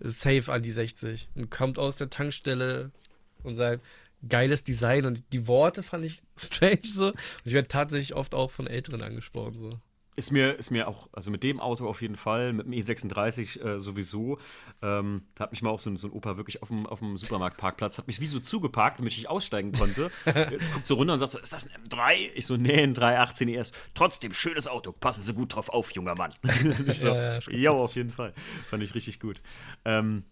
[0.00, 2.90] safe an die 60 und kommt aus der Tankstelle
[3.42, 3.84] und sagt,
[4.28, 7.08] geiles Design und die Worte fand ich strange so.
[7.08, 9.70] Und ich werde tatsächlich oft auch von Älteren angesprochen so.
[10.18, 13.62] Ist mir, ist mir auch, also mit dem Auto auf jeden Fall, mit dem E36
[13.64, 14.38] äh, sowieso.
[14.82, 16.98] Ähm, da hat mich mal auch so, ein- so ein Opa wirklich auf dem, auf
[16.98, 20.10] dem Supermarktparkplatz, hat mich wie so zugeparkt, damit ich nicht aussteigen konnte.
[20.26, 22.14] Jetzt guckt so runter und sagt so, ist das ein M3?
[22.34, 23.70] Ich so, nee, ein 318 ES.
[23.94, 26.34] Trotzdem, schönes Auto, passen Sie gut drauf auf, junger Mann.
[26.88, 28.34] ich so, Ja, ja, auf jeden Fall.
[28.68, 29.40] Fand ich richtig gut.
[29.84, 30.24] Ähm,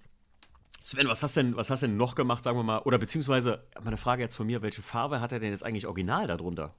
[0.83, 3.97] Sven, was hast, denn, was hast denn noch gemacht, sagen wir mal, oder beziehungsweise, meine
[3.97, 6.75] Frage jetzt von mir, welche Farbe hat er denn jetzt eigentlich original darunter?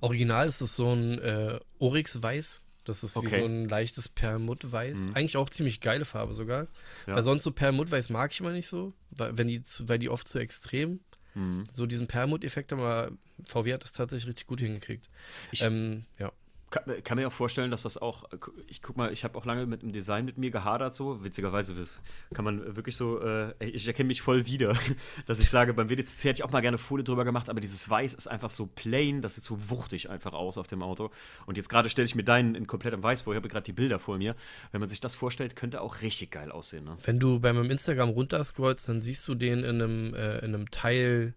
[0.00, 2.62] Original ist es so ein äh, Oryx Weiß.
[2.84, 3.36] Das ist wie Okay.
[3.38, 3.40] Mhm.
[3.40, 5.08] so ein leichtes Perlmutt-Weiß.
[5.14, 6.66] Eigentlich auch ziemlich geile Farbe sogar.
[7.06, 7.14] Ja.
[7.14, 10.28] Weil sonst so Perlmutt-Weiß mag ich immer nicht so, weil, wenn die weil die oft
[10.28, 11.00] zu extrem
[11.36, 11.64] Mhm.
[11.72, 13.10] so diesen Perlmutt-Effekt haben, aber
[13.46, 15.08] VW hat das tatsächlich richtig gut hingekriegt.
[15.50, 16.30] Ich- ähm, ja.
[16.74, 18.24] Kann, kann mir auch vorstellen, dass das auch,
[18.66, 21.22] ich guck mal, ich habe auch lange mit dem Design mit mir gehadert, so.
[21.22, 21.86] Witzigerweise
[22.34, 24.76] kann man wirklich so, äh, ich erkenne mich voll wieder,
[25.26, 27.88] dass ich sage, beim WDCC hätte ich auch mal gerne Folie drüber gemacht, aber dieses
[27.88, 31.12] Weiß ist einfach so plain, das sieht so wuchtig einfach aus auf dem Auto.
[31.46, 33.72] Und jetzt gerade stelle ich mir deinen in komplettem Weiß vor, ich habe gerade die
[33.72, 34.34] Bilder vor mir.
[34.72, 36.98] Wenn man sich das vorstellt, könnte auch richtig geil aussehen, ne?
[37.04, 40.68] Wenn du bei meinem Instagram runterscrollst, dann siehst du den in einem, äh, in einem
[40.72, 41.34] Teil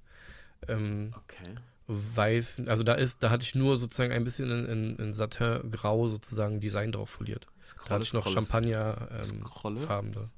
[0.67, 1.53] ähm, Okay.
[1.87, 6.07] Weiß, also da ist, da hatte ich nur sozusagen ein bisschen in, in, in Satin-Grau
[6.07, 7.47] sozusagen Design drauf foliert.
[7.85, 9.79] Da hatte ich noch Scrolle, Champagner ähm, Scrolle.
[9.87, 10.29] Da.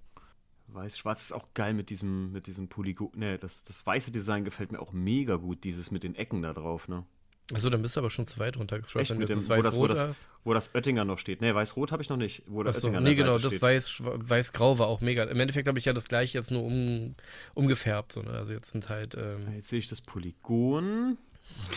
[0.68, 3.12] Weiß-Schwarz ist auch geil mit diesem, mit diesem Polygon.
[3.16, 6.54] Ne, das, das weiße Design gefällt mir auch mega gut, dieses mit den Ecken da
[6.54, 7.04] drauf, ne?
[7.52, 9.50] Achso, dann bist du aber schon zu weit runtergescrollt, Echt, wenn du mit jetzt dem,
[9.50, 10.24] das wo, das, wo, Weiß-Rot hast.
[10.44, 11.42] wo das Oettinger noch steht.
[11.42, 12.44] Ne, weiß-rot habe ich noch nicht.
[12.46, 13.62] Wo das Achso, Oettinger nee, genau, das steht.
[13.64, 15.24] Weiß, Weiß-Grau war auch mega.
[15.24, 17.16] Im Endeffekt habe ich ja das gleiche jetzt nur um,
[17.56, 18.12] umgefärbt.
[18.12, 18.30] So, ne?
[18.32, 21.18] Also jetzt sind halt, ähm, Jetzt sehe ich das Polygon.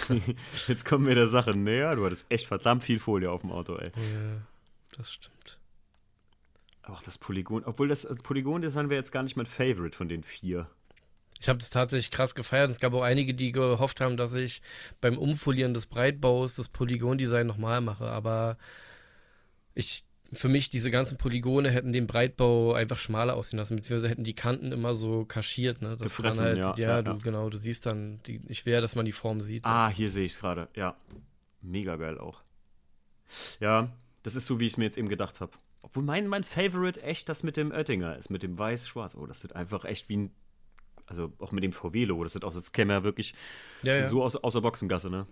[0.68, 1.96] Jetzt kommen wir der Sache näher.
[1.96, 3.92] Du hattest echt verdammt viel Folie auf dem Auto, ey.
[3.96, 4.42] ja,
[4.96, 5.58] das stimmt.
[6.82, 7.64] Ach, das Polygon.
[7.64, 10.68] Obwohl das, das Polygon-Design wäre jetzt gar nicht mein Favorite von den vier.
[11.40, 12.70] Ich habe das tatsächlich krass gefeiert.
[12.70, 14.62] Es gab auch einige, die gehofft haben, dass ich
[15.00, 18.06] beim Umfolieren des Breitbaus das Polygon-Design nochmal mache.
[18.06, 18.58] Aber
[19.74, 24.24] ich, für mich, diese ganzen Polygone hätten den Breitbau einfach schmaler aussehen lassen, beziehungsweise hätten
[24.24, 25.82] die Kanten immer so kaschiert.
[25.82, 25.96] Ne?
[25.96, 27.18] Dass Gefressen, du dann ja, halt, ja, ja, du, ja.
[27.18, 29.66] genau, du siehst dann, die, ich wäre, dass man die Form sieht.
[29.66, 30.68] Ah, hier sehe ich es gerade.
[30.74, 30.96] Ja.
[31.60, 32.42] Mega geil auch.
[33.60, 33.90] Ja,
[34.22, 35.52] das ist so, wie ich es mir jetzt eben gedacht habe.
[35.82, 39.14] Obwohl mein, mein Favorite echt das mit dem Oettinger ist, mit dem Weiß-Schwarz.
[39.14, 40.30] Oh, das sieht einfach echt wie ein.
[41.06, 42.22] Also auch mit dem VW-Logo.
[42.22, 43.34] Das sieht aus, als käme er wirklich
[43.82, 44.02] ja.
[44.06, 45.26] so aus, aus der Boxengasse, ne?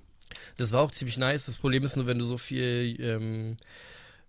[0.56, 1.46] Das war auch ziemlich nice.
[1.46, 3.56] Das Problem ist nur, wenn du so viel ähm,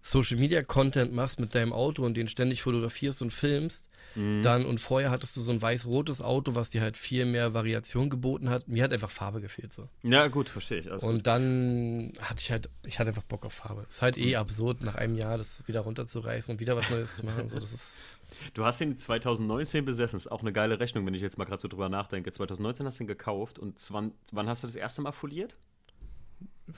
[0.01, 4.41] Social Media Content machst mit deinem Auto und den ständig fotografierst und filmst, Mhm.
[4.41, 8.09] dann und vorher hattest du so ein weiß-rotes Auto, was dir halt viel mehr Variation
[8.09, 8.67] geboten hat.
[8.67, 9.87] Mir hat einfach Farbe gefehlt so.
[10.03, 10.91] Ja, gut, verstehe ich.
[10.91, 13.85] Also Und dann hatte ich halt, ich hatte einfach Bock auf Farbe.
[13.87, 14.23] Ist halt Mhm.
[14.23, 17.47] eh absurd, nach einem Jahr das wieder runterzureißen und wieder was Neues zu machen.
[17.47, 17.97] So, das ist,
[18.53, 20.17] Du hast ihn 2019 besessen.
[20.17, 22.31] Ist auch eine geile Rechnung, wenn ich jetzt mal gerade so drüber nachdenke.
[22.33, 25.55] 2019 hast du ihn gekauft und zwan- wann hast du das erste Mal foliert?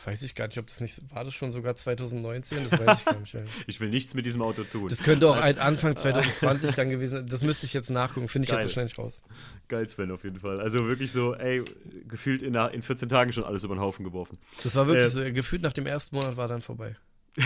[0.03, 2.63] Weiß ich gar nicht, ob das nicht, war das schon sogar 2019?
[2.63, 3.35] Das weiß ich gar nicht.
[3.67, 4.89] Ich will nichts mit diesem Auto tun.
[4.89, 7.27] Das könnte auch halt Anfang 2020 dann gewesen sein.
[7.27, 8.67] Das müsste ich jetzt nachgucken, finde ich jetzt Geil.
[8.67, 9.21] so schnell nicht raus.
[9.67, 10.59] Geil, Sven, auf jeden Fall.
[10.61, 11.63] Also wirklich so, ey,
[12.07, 14.37] gefühlt in, in 14 Tagen schon alles über den Haufen geworfen.
[14.63, 16.95] Das war wirklich Äh, so, gefühlt nach dem ersten Monat war dann vorbei.
[17.35, 17.45] Dann,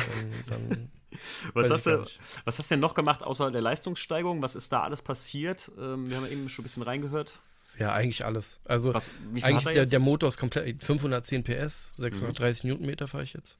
[0.69, 0.91] dann,
[1.53, 2.03] Was hast, du,
[2.45, 4.41] was hast du denn noch gemacht außer der Leistungssteigerung?
[4.41, 5.71] Was ist da alles passiert?
[5.79, 7.39] Ähm, wir haben ja eben schon ein bisschen reingehört.
[7.77, 8.59] Ja, eigentlich alles.
[8.65, 9.11] Also Was,
[9.41, 12.69] eigentlich er der, der Motor ist komplett 510 PS, 630 Mhm.
[12.71, 13.57] Newtonmeter fahre ich jetzt.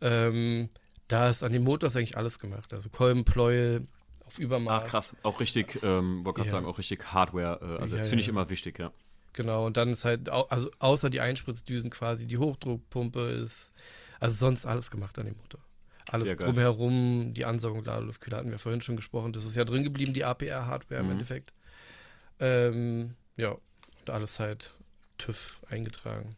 [0.00, 0.68] Ähm,
[1.08, 2.72] da ist an dem Motor ist eigentlich alles gemacht.
[2.72, 3.86] Also Kolbenpleuel
[4.24, 4.82] auf Übermaß.
[4.84, 5.16] Ach, krass.
[5.22, 6.52] Auch richtig, ähm, wollte gerade Ja.
[6.52, 7.58] sagen, auch richtig Hardware.
[7.60, 8.32] Äh, also Ja, das finde ich ja.
[8.32, 8.92] immer wichtig, ja.
[9.32, 13.72] Genau, und dann ist halt, also außer die Einspritzdüsen quasi, die Hochdruckpumpe ist,
[14.18, 15.60] also sonst alles gemacht an dem Motor.
[16.08, 19.32] Alles drumherum, die Ansaugung, Ladeluftkühler hatten wir vorhin schon gesprochen.
[19.32, 21.12] Das ist ja drin geblieben, die APR-Hardware im Mhm.
[21.12, 21.52] Endeffekt.
[22.40, 23.50] Ähm, ja,
[24.00, 24.72] und alles halt
[25.18, 26.36] TÜV eingetragen.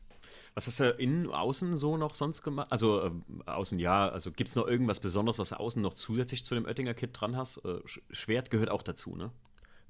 [0.54, 2.68] Was hast du innen, außen so noch sonst gemacht?
[2.70, 6.44] Also ähm, außen ja, also gibt es noch irgendwas Besonderes, was du außen noch zusätzlich
[6.44, 7.58] zu dem Oettinger-Kit dran hast?
[7.58, 9.30] Äh, Sch- Schwert gehört auch dazu, ne?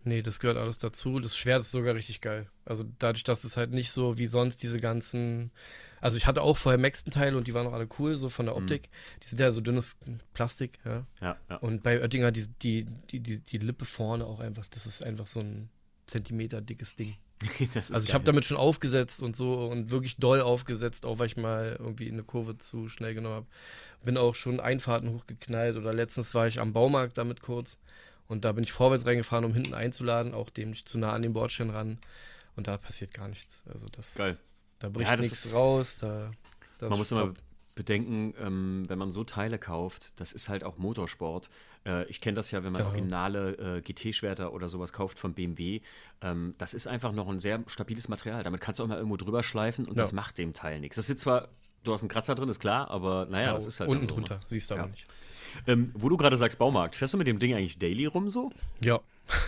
[0.05, 1.21] Nee, das gehört alles dazu.
[1.21, 2.49] Das Schwert ist sogar richtig geil.
[2.65, 5.53] Also dadurch, dass es halt nicht so wie sonst diese ganzen.
[6.01, 8.57] Also ich hatte auch vorher Maxton-Teile und die waren auch alle cool, so von der
[8.57, 8.63] Mhm.
[8.63, 8.89] Optik.
[9.23, 9.99] Die sind ja so dünnes
[10.35, 11.07] Plastik, ja.
[11.21, 11.57] Ja, ja.
[11.59, 15.29] Und bei Oettinger die, die, die, die, die Lippe vorne auch einfach, das ist einfach
[15.29, 15.71] so ein
[16.13, 17.17] Zentimeter dickes Ding.
[17.75, 21.37] Also ich habe damit schon aufgesetzt und so und wirklich doll aufgesetzt, auch weil ich
[21.37, 23.47] mal irgendwie eine Kurve zu schnell genommen habe.
[24.05, 27.79] Bin auch schon Einfahrten hochgeknallt oder letztens war ich am Baumarkt damit kurz
[28.29, 31.23] und da bin ich vorwärts reingefahren, um hinten einzuladen, auch dem nicht zu nah an
[31.23, 31.99] den Bordstein ran
[32.55, 33.65] und da passiert gar nichts.
[33.73, 34.39] Also das, Geil.
[34.79, 36.31] da bricht Ja, nichts raus, da
[36.79, 37.35] das Man muss immer.
[37.75, 41.49] Bedenken, ähm, wenn man so Teile kauft, das ist halt auch Motorsport.
[41.87, 42.91] Äh, ich kenne das ja, wenn man Genau.
[42.91, 45.81] originale äh, GT-Schwerter oder sowas kauft von BMW.
[46.21, 48.43] Ähm, das ist einfach noch ein sehr stabiles Material.
[48.43, 50.03] Damit kannst du auch mal irgendwo drüber schleifen und Ja.
[50.03, 50.97] das macht dem Teil nichts.
[50.97, 51.49] Das ist zwar,
[51.85, 54.15] du hast einen Kratzer drin, ist klar, aber naja, Ja, das ist halt unten so,
[54.15, 54.41] drunter, Ne?
[54.47, 54.81] siehst du Ja.
[54.83, 55.05] aber nicht.
[55.67, 58.51] Ähm, wo du gerade sagst Baumarkt, fährst du mit dem Ding eigentlich daily rum so?
[58.83, 59.01] Ja.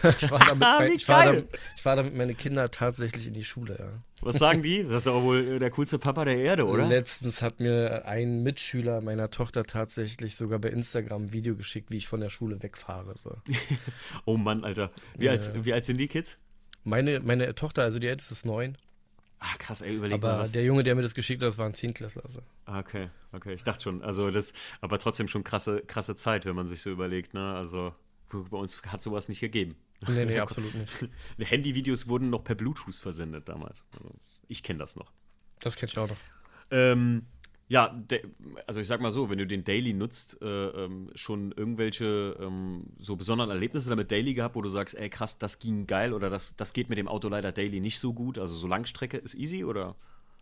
[0.21, 3.45] ich fahre damit, Ah, ich fahr damit, ich fahr damit meine Kinder tatsächlich in die
[3.45, 3.89] Schule, ja.
[4.23, 4.83] Was sagen die?
[4.89, 6.87] Das ist doch wohl äh, der coolste Papa der Erde, oder?
[6.87, 11.97] Letztens hat mir ein Mitschüler meiner Tochter tatsächlich sogar bei Instagram ein Video geschickt, wie
[11.99, 13.15] ich von der Schule wegfahre.
[13.23, 13.37] So.
[14.25, 14.91] Oh Mann, Alter.
[15.17, 15.33] Wie, Ja.
[15.33, 16.39] alt, wie alt sind die Kids?
[16.85, 18.77] Meine, meine Tochter, also die älteste ist neun,
[19.47, 20.53] Ah, krass, ey, überleg mal aber was.
[20.53, 22.25] der Junge, der mir das geschickt hat, das war ein Zehntklässler.
[22.25, 22.41] Also.
[22.65, 24.03] Ah, Okay, okay, ich dachte schon.
[24.03, 27.53] Also das, aber trotzdem schon krasse, krasse Zeit, wenn man sich so überlegt, ne?
[27.55, 27.95] Also
[28.31, 29.77] bei uns hat sowas nicht gegeben.
[30.09, 30.93] Nee, nee, absolut nicht.
[31.39, 33.85] Handyvideos wurden noch per Bluetooth versendet damals.
[33.93, 34.11] Also,
[34.49, 35.13] ich kenne das noch.
[35.61, 36.17] Das kenn ich auch noch.
[36.71, 37.27] Ähm,
[37.69, 37.99] ja,
[38.67, 42.85] also ich sag mal so, wenn du den Daily nutzt, äh, ähm, schon irgendwelche ähm,
[42.99, 46.29] so besonderen Erlebnisse damit Daily gehabt, wo du sagst, ey krass, das ging geil oder
[46.29, 48.39] das, das geht mit dem Auto leider Daily nicht so gut.
[48.39, 49.97] Also so Langstrecke ist easy oder?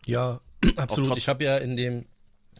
[0.05, 0.40] Ja,
[0.77, 1.16] absolut.
[1.16, 2.07] Ich habe ja in dem,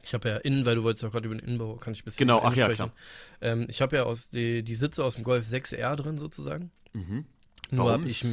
[0.03, 2.05] ich habe ja innen, weil du wolltest ja gerade über den Innenbau, kann ich ein
[2.05, 2.93] bisschen Genau, ach ja, einsprechen.
[3.41, 6.71] Ähm, ich habe ja aus die, die Sitze aus dem Golf 6R drin sozusagen.
[6.93, 7.25] Mhm.
[7.71, 8.25] Nur habe ich,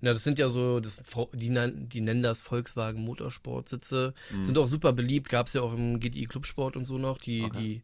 [0.00, 1.00] na, das sind ja so, das,
[1.34, 4.14] die, die nennen das Volkswagen Motorsport-Sitze.
[4.40, 7.42] Sind auch super beliebt, gab es ja auch im GTI Clubsport und so noch, die,
[7.42, 7.58] Okay.
[7.60, 7.82] die,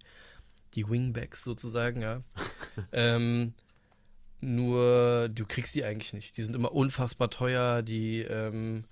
[0.75, 2.23] die Wingbacks sozusagen, ja.
[2.93, 3.55] ähm,
[4.41, 6.37] nur du kriegst die eigentlich nicht.
[6.37, 8.85] Die sind immer unfassbar teuer, die, ähm,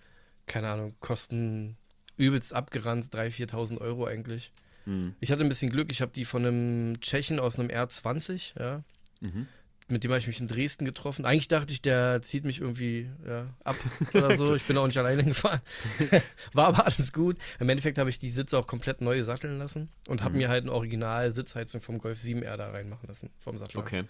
[0.47, 1.77] keine Ahnung, kosten
[2.17, 4.53] übelst abgeranzt 3.000, 4.000 Euro eigentlich.
[4.87, 5.15] Mhm.
[5.21, 8.83] Ich hatte ein bisschen Glück, ich habe die von einem Tschechen aus einem R20, ja.
[9.21, 9.47] Mhm.
[9.89, 11.25] mit dem habe ich mich in Dresden getroffen.
[11.25, 13.77] Eigentlich dachte ich, der zieht mich irgendwie ja, ab
[14.15, 14.55] oder so.
[14.55, 15.61] Ich bin auch nicht alleine gefahren.
[16.53, 17.39] War aber alles gut.
[17.59, 20.41] Im Endeffekt habe ich die Sitze auch komplett neu satteln lassen und habe mhm.
[20.41, 23.81] mir halt eine Original-Sitzheizung vom Golf 7R da reinmachen lassen, vom Sattler.
[23.81, 24.05] Okay.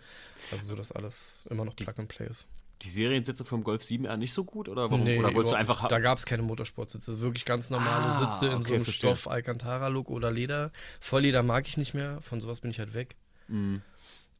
[0.52, 2.46] Also so, dass alles immer noch Plug and Play ist.
[2.82, 5.02] Die Seriensitze vom Golf 7R nicht so gut oder warum?
[5.02, 7.20] Nee, oder wolltest du einfach Da gab es keine Motorsportsitze.
[7.20, 9.14] Wirklich ganz normale ah, Sitze in okay, so einem verstehe.
[9.14, 10.72] Stoff, Alcantara-Look oder Leder.
[11.00, 12.20] Vollleder mag ich nicht mehr.
[12.20, 13.16] Von sowas bin ich halt weg.
[13.48, 13.80] Mhm.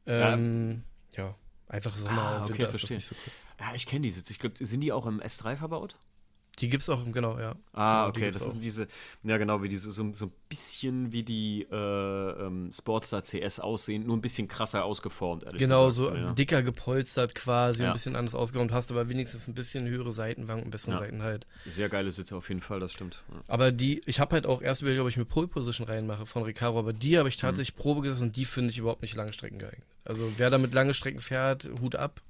[0.05, 0.83] Ähm,
[1.15, 1.23] ja.
[1.23, 1.35] ja.
[1.67, 2.73] einfach Sommer ah, okay, Winter verstehe.
[2.75, 3.65] ist das nicht so cool.
[3.65, 4.33] Ja, ich kenne die Sitze.
[4.33, 5.95] Ich glaube, sind die auch im S3 verbaut?
[6.59, 7.55] Die gibt es auch, genau, ja.
[7.73, 8.87] Ah, genau, okay, das sind diese,
[9.23, 14.07] ja genau, wie diese, so, so ein bisschen wie die äh, ähm, Sportstar CS aussehen,
[14.07, 16.15] nur ein bisschen krasser ausgeformt, ehrlich Genau, gesagt.
[16.15, 16.31] so ja.
[16.33, 17.89] dicker gepolstert quasi, ja.
[17.89, 20.99] ein bisschen anders ausgeräumt, hast aber wenigstens ein bisschen höhere Seitenwangen und besseren ja.
[20.99, 21.45] Seitenhalt.
[21.67, 23.23] Sehr geile Sitze auf jeden Fall, das stimmt.
[23.47, 26.41] Aber die, ich habe halt auch erst überlegt, ob ich mir Pole Position reinmache von
[26.41, 27.41] Recaro, aber die habe ich mhm.
[27.41, 27.81] tatsächlich mhm.
[27.81, 29.85] Probe gesetzt und die finde ich überhaupt nicht Langstrecken geeignet.
[30.05, 32.21] Also wer damit lange Strecken fährt, Hut ab.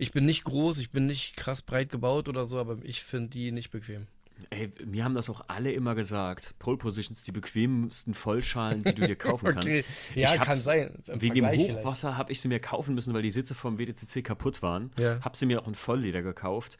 [0.00, 3.28] Ich bin nicht groß, ich bin nicht krass breit gebaut oder so, aber ich finde
[3.28, 4.06] die nicht bequem.
[4.48, 6.54] Ey, mir haben das auch alle immer gesagt.
[6.58, 9.84] Pole Positions, die bequemsten Vollschalen, die du dir kaufen okay.
[9.84, 10.16] kannst.
[10.16, 10.94] Ja, kann sein.
[11.06, 14.62] Wegen dem Hochwasser habe ich sie mir kaufen müssen, weil die Sitze vom WDCC kaputt
[14.62, 14.90] waren.
[14.98, 15.20] Ja.
[15.20, 16.78] Habe sie mir auch in Vollleder gekauft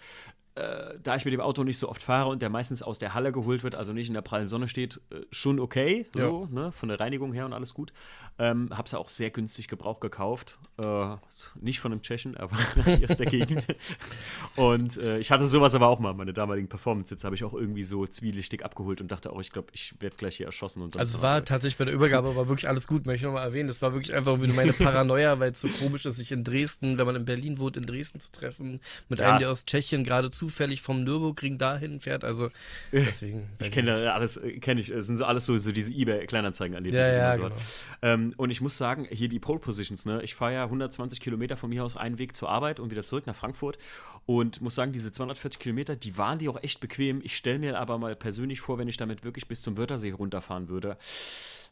[0.60, 3.14] äh, da ich mit dem Auto nicht so oft fahre und der meistens aus der
[3.14, 6.62] Halle geholt wird, also nicht in der prallen Sonne steht, äh, schon okay, so, ja.
[6.62, 7.92] ne, von der Reinigung her und alles gut.
[8.38, 10.58] Ähm, hab's auch sehr günstig Gebrauch gekauft.
[10.78, 11.16] Äh,
[11.60, 12.56] nicht von einem Tschechen, aber
[13.08, 13.66] aus der Gegend.
[14.56, 17.12] und äh, ich hatte sowas aber auch mal, meine damaligen Performance.
[17.12, 20.16] Jetzt habe ich auch irgendwie so zwielichtig abgeholt und dachte auch, ich glaube, ich werde
[20.16, 20.82] gleich hier erschossen.
[20.82, 23.46] Und also es war tatsächlich bei der Übergabe war wirklich alles gut, möchte ich nochmal
[23.46, 23.68] erwähnen.
[23.68, 26.96] Das war wirklich einfach wie meine Paranoia, weil es so komisch ist, sich in Dresden,
[26.96, 29.28] wenn man in Berlin wohnt, in Dresden zu treffen, mit ja.
[29.28, 32.24] einem, der aus Tschechien gerade zufällig vom Nürburgring dahin fährt.
[32.24, 32.50] Also
[32.92, 33.48] deswegen.
[33.60, 34.90] ich kenne da alles, äh, kenne ich.
[34.90, 37.54] Es sind so alles so, so diese Ebay-Kleinanzeigen an die ja, ja, so genau.
[38.02, 40.22] ähm, Und ich muss sagen, hier die Pole Positions, ne?
[40.22, 43.26] Ich fahre ja 120 Kilometer von mir aus einen Weg zur Arbeit und wieder zurück
[43.26, 43.78] nach Frankfurt.
[44.26, 47.20] Und muss sagen, diese 240 Kilometer, die waren die auch echt bequem.
[47.22, 50.68] Ich stelle mir aber mal persönlich vor, wenn ich damit wirklich bis zum Wörthersee runterfahren
[50.68, 50.96] würde.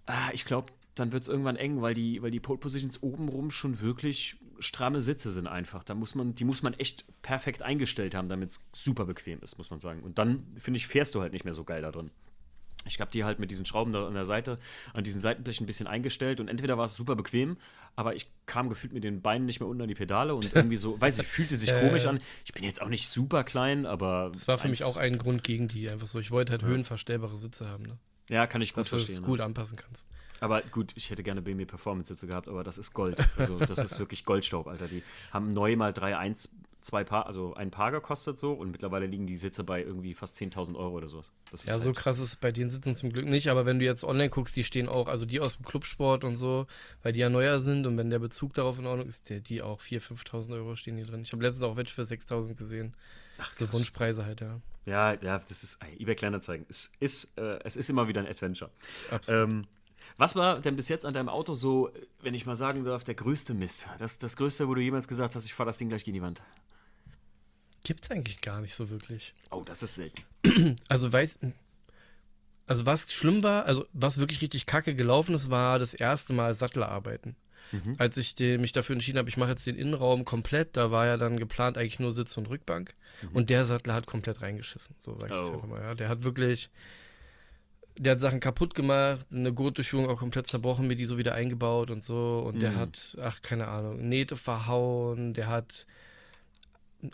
[0.07, 3.51] Ah, ich glaube, dann wird es irgendwann eng, weil die, weil die Pole Positions obenrum
[3.51, 5.85] schon wirklich stramme Sitze sind einfach.
[5.85, 9.59] Da muss man, die muss man echt perfekt eingestellt haben, damit es super bequem ist,
[9.59, 10.03] muss man sagen.
[10.03, 12.11] Und dann, finde ich, fährst du halt nicht mehr so geil da drin.
[12.87, 14.57] Ich habe die halt mit diesen Schrauben da an der Seite,
[14.95, 17.57] an diesen Seitenblechen ein bisschen eingestellt und entweder war es super bequem,
[17.97, 20.99] aber ich kam gefühlt mit den Beinen nicht mehr unter die Pedale und irgendwie so,
[21.01, 22.21] weiß ich, fühlte sich äh, komisch an.
[22.45, 24.31] Ich bin jetzt auch nicht super klein, aber.
[24.33, 26.19] Das war für mich auch ein Grund gegen die, einfach so.
[26.19, 26.69] Ich wollte halt ja.
[26.69, 27.99] höhenverstellbare Sitze haben, ne?
[28.29, 29.17] Ja, kann ich gut Dass verstehen.
[29.17, 30.09] Dass du es gut anpassen kannst.
[30.41, 33.23] Aber gut, ich hätte gerne BMW Performance Sitze gehabt, aber das ist Gold.
[33.39, 34.89] Also das ist wirklich Goldstaub, Alter.
[34.89, 39.27] Die haben neu mal 3.1 zwei Paar, also ein Paar gekostet so und mittlerweile liegen
[39.27, 41.33] die Sitze bei irgendwie fast 10.000 Euro oder sowas.
[41.65, 44.05] ja, halt so krass ist bei den Sitzen zum Glück nicht, aber wenn du jetzt
[44.05, 46.67] online guckst, die stehen auch, also die aus dem Clubsport und so,
[47.03, 49.63] weil die ja neuer sind und wenn der Bezug darauf in Ordnung ist, der, die
[49.63, 51.23] auch 4.000, 5.000 Euro stehen hier drin.
[51.23, 52.95] Ich habe letztens auch welche für 6.000 gesehen.
[53.39, 54.61] Ach, so Wunschpreise halt, ja.
[54.89, 56.65] Ja, ja, das ist eBay Kleinanzeigen.
[56.69, 58.71] Es ist, äh, es ist immer wieder ein Adventure.
[59.11, 59.49] Absolut.
[59.49, 59.67] Ähm,
[60.17, 63.15] was war denn bis jetzt an deinem Auto so, wenn ich mal sagen darf, der
[63.15, 63.87] größte Mist?
[63.99, 66.23] Das, das größte, wo du jemals gesagt hast, ich fahre das Ding gleich gegen die
[66.23, 66.43] Wand?
[67.85, 69.35] Gibt es eigentlich gar nicht so wirklich.
[69.51, 70.23] Oh, das ist selten.
[70.89, 71.39] Also weiß.
[72.67, 76.53] Also was schlimm war, also was wirklich richtig kacke gelaufen ist, war das erste Mal
[76.55, 77.37] Sattelarbeiten.
[77.73, 77.95] Mhm.
[77.99, 81.07] Als ich den, mich dafür entschieden habe, ich mache jetzt den Innenraum komplett, da war
[81.07, 82.95] ja dann geplant eigentlich nur Sitz und Rückbank.
[83.23, 83.29] Mhm.
[83.37, 85.55] Und der Sattler hat komplett reingeschissen, so sag ich oh.
[85.55, 85.81] einfach mal.
[85.81, 85.95] Ja.
[85.95, 86.71] Der hat wirklich,
[87.99, 91.91] der hat Sachen kaputt gemacht, eine Gurtdurchführung auch komplett zerbrochen, mir die so wieder eingebaut
[91.91, 92.43] und so.
[92.47, 92.61] Und mhm.
[92.61, 95.87] der hat, ach, keine Ahnung, Nähte verhauen, der hat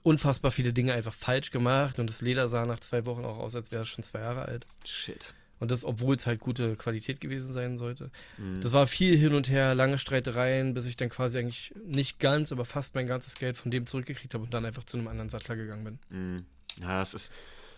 [0.03, 3.55] unfassbar viele Dinge einfach falsch gemacht und das Leder sah nach zwei Wochen auch aus,
[3.55, 4.67] als wäre es schon zwei Jahre alt.
[4.85, 5.35] Shit.
[5.61, 8.11] Und das, obwohl es halt gute Qualität gewesen sein sollte.
[8.39, 8.61] Mhm.
[8.61, 12.53] Das war viel hin und her, lange Streitereien, bis ich dann quasi eigentlich nicht ganz,
[12.53, 15.31] aber fast mein ganzes Geld von dem zurückgekriegt habe und dann einfach zu einem anderen
[15.31, 15.99] Sattler gegangen bin.
[16.11, 16.47] Mhm.
[16.81, 17.33] Ja, es ist,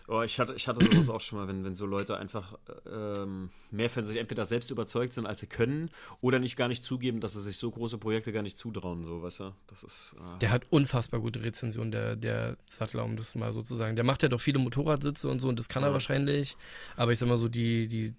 [0.09, 2.57] Oh, ich hatte, ich hatte sowas auch schon mal, wenn, wenn so Leute einfach
[2.89, 5.91] ähm, mehr von sich entweder selbst überzeugt sind, als sie können,
[6.21, 9.21] oder nicht gar nicht zugeben, dass sie sich so große Projekte gar nicht zutrauen, so,
[9.21, 9.53] weißt du?
[9.67, 10.15] Das ist.
[10.17, 13.97] Äh der hat unfassbar gute Rezensionen, der, der Sattler, um das mal so zu sagen.
[13.97, 15.89] Der macht ja doch viele Motorradsitze und so, und das kann ja.
[15.89, 16.55] er wahrscheinlich.
[16.95, 18.13] Aber ich sag mal so, die, die,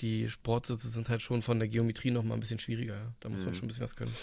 [0.00, 3.12] die Sportsitze sind halt schon von der Geometrie noch mal ein bisschen schwieriger.
[3.20, 3.46] Da muss mhm.
[3.46, 4.14] man schon ein bisschen was können.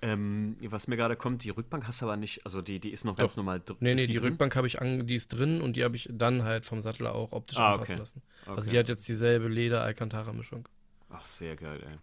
[0.00, 3.04] Ähm, was mir gerade kommt, die Rückbank hast du aber nicht, also die, die ist
[3.04, 3.40] noch ganz ja.
[3.40, 3.76] normal drin.
[3.80, 6.08] Nee, nee, die, die Rückbank habe ich an, die ist drin und die habe ich
[6.12, 8.00] dann halt vom Sattler auch optisch ah, anpassen okay.
[8.00, 8.22] lassen.
[8.46, 8.70] Also okay.
[8.70, 10.68] die hat jetzt dieselbe Leder-Alcantara-Mischung.
[11.10, 11.98] Ach, sehr geil, ey.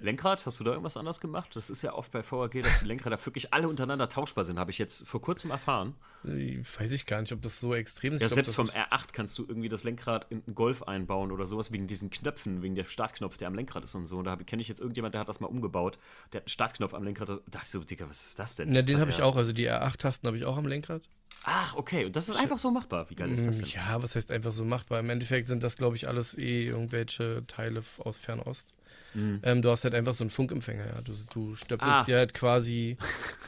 [0.00, 1.54] Lenkrad, hast du da irgendwas anders gemacht?
[1.54, 4.70] Das ist ja oft bei VAG, dass die Lenkräder wirklich alle untereinander tauschbar sind, habe
[4.70, 5.94] ich jetzt vor kurzem erfahren.
[6.24, 8.20] Äh, weiß ich gar nicht, ob das so extrem ist.
[8.20, 11.46] Ja, glaub, selbst vom R8 kannst du irgendwie das Lenkrad in einen Golf einbauen oder
[11.46, 14.18] sowas, wegen diesen Knöpfen, wegen der Startknopf, der am Lenkrad ist und so.
[14.18, 15.98] Und da kenne ich jetzt irgendjemand, der hat das mal umgebaut.
[16.32, 17.28] Der hat einen Startknopf am Lenkrad.
[17.28, 18.74] Da dachte ich so, Digga, was ist das denn?
[18.74, 19.36] Ja, den habe ich auch.
[19.36, 21.02] Also die R8-Tasten habe ich auch am Lenkrad.
[21.44, 22.06] Ach, okay.
[22.06, 23.08] Und das ist einfach so machbar.
[23.10, 23.68] Wie geil ist das denn?
[23.68, 25.00] Ja, was heißt einfach so machbar?
[25.00, 28.74] Im Endeffekt sind das, glaube ich, alles eh irgendwelche Teile aus Fernost.
[29.16, 29.40] Mhm.
[29.42, 31.00] Ähm, du hast halt einfach so einen Funkempfänger, ja.
[31.00, 32.04] Du, du stöpselst ah.
[32.04, 32.98] dir halt quasi,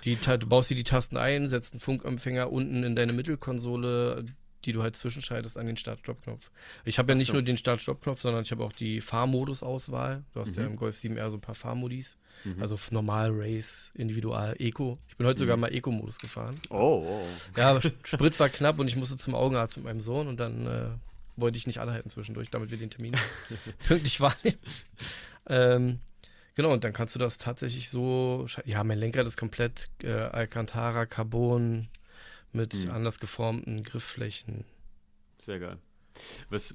[0.04, 4.24] die, du baust dir die Tasten ein, setzt einen Funkempfänger unten in deine Mittelkonsole,
[4.64, 6.50] die du halt zwischenschaltest an den Start-Stopp-Knopf.
[6.84, 7.34] Ich habe ja nicht so.
[7.34, 10.24] nur den Start-Stopp-Knopf, sondern ich habe auch die Fahrmodus-Auswahl.
[10.32, 10.62] Du hast mhm.
[10.62, 12.18] ja im Golf 7R so ein paar Fahrmodis.
[12.44, 12.62] Mhm.
[12.62, 14.98] Also normal, Race, Individual, Eco.
[15.08, 15.46] Ich bin heute mhm.
[15.46, 16.60] sogar mal Eco-Modus gefahren.
[16.70, 17.24] Oh, oh.
[17.56, 20.66] Ja, aber Sprit war knapp und ich musste zum Augenarzt mit meinem Sohn und dann
[20.66, 20.88] äh,
[21.40, 23.16] wollte ich nicht anhalten zwischendurch, damit wir den Termin
[23.86, 24.58] pünktlich wahrnehmen.
[25.46, 26.00] Ähm,
[26.54, 28.46] genau, und dann kannst du das tatsächlich so.
[28.64, 31.88] Ja, mein Lenkrad ist komplett äh, Alcantara, Carbon
[32.52, 32.90] mit mhm.
[32.90, 34.64] anders geformten Griffflächen.
[35.38, 35.78] Sehr geil.
[36.50, 36.74] Was,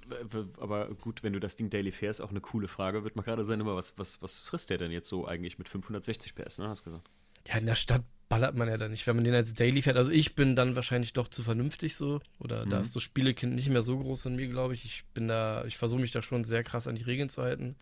[0.57, 3.43] aber gut, wenn du das Ding daily fährst, auch eine coole Frage, wird man gerade
[3.43, 6.69] sein, immer, was, was, was frisst der denn jetzt so eigentlich mit 560 PS, ne?
[6.69, 7.09] Hast du gesagt?
[7.47, 9.95] Ja, in der Stadt ballert man ja dann nicht, wenn man den als Daily fährt.
[9.95, 12.19] Also ich bin dann wahrscheinlich doch zu vernünftig so.
[12.39, 12.71] Oder mhm.
[12.71, 14.85] da ist das Spielekind nicht mehr so groß in mir, glaube ich.
[14.85, 17.75] Ich bin da, ich versuche mich da schon sehr krass an die Regeln zu halten.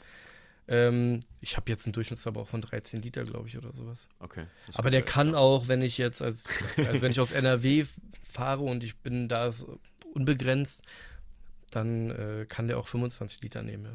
[0.67, 4.09] Ähm, ich habe jetzt einen Durchschnittsverbrauch von 13 Liter, glaube ich, oder sowas.
[4.19, 4.45] Okay.
[4.73, 7.85] Aber der kann auch, wenn ich jetzt, als, also wenn ich aus NRW
[8.21, 9.49] fahre und ich bin da
[10.13, 10.83] unbegrenzt,
[11.69, 13.85] dann äh, kann der auch 25 Liter nehmen.
[13.85, 13.91] Ja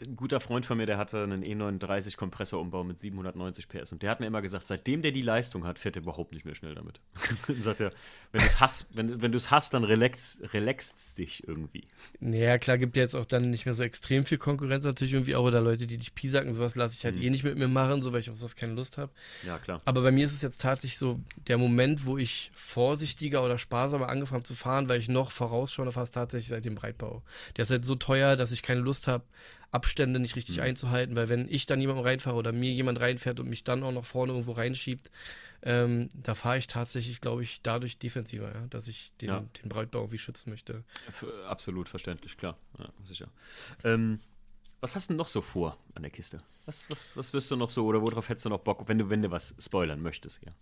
[0.00, 4.10] ein guter Freund von mir, der hatte einen E39 Kompressorumbau mit 790 PS und der
[4.10, 6.74] hat mir immer gesagt, seitdem der die Leistung hat, fährt er überhaupt nicht mehr schnell
[6.74, 7.00] damit.
[7.46, 7.92] dann sagt er,
[8.32, 11.86] wenn du es hast, wenn, wenn hast, dann relax, relaxt dich irgendwie.
[12.20, 15.34] Naja, klar, gibt ja jetzt auch dann nicht mehr so extrem viel Konkurrenz natürlich irgendwie
[15.34, 17.22] auch oder Leute, die dich piesacken, sowas lasse ich halt mhm.
[17.22, 19.12] eh nicht mit mir machen, so weil ich auf sowas keine Lust habe.
[19.46, 19.80] Ja, klar.
[19.84, 24.08] Aber bei mir ist es jetzt tatsächlich so der Moment, wo ich vorsichtiger oder sparsamer
[24.08, 27.22] angefangen zu fahren, weil ich noch vorausschaue, fast tatsächlich seit dem Breitbau.
[27.56, 29.24] Der ist halt so teuer, dass ich keine Lust habe,
[29.70, 30.64] Abstände nicht richtig mhm.
[30.64, 33.92] einzuhalten, weil wenn ich dann jemandem reinfahre oder mir jemand reinfährt und mich dann auch
[33.92, 35.10] noch vorne irgendwo reinschiebt,
[35.62, 39.44] ähm, da fahre ich tatsächlich, glaube ich, dadurch defensiver, ja, dass ich den, ja.
[39.62, 40.84] den Breitbau irgendwie schützen möchte.
[41.48, 43.28] Absolut verständlich, klar, ja, sicher.
[43.82, 44.20] Ähm,
[44.80, 46.38] was hast du noch so vor an der Kiste?
[46.66, 49.10] Was, was, was wirst du noch so oder worauf hättest du noch Bock, wenn du,
[49.10, 50.52] wenn du was spoilern möchtest, ja?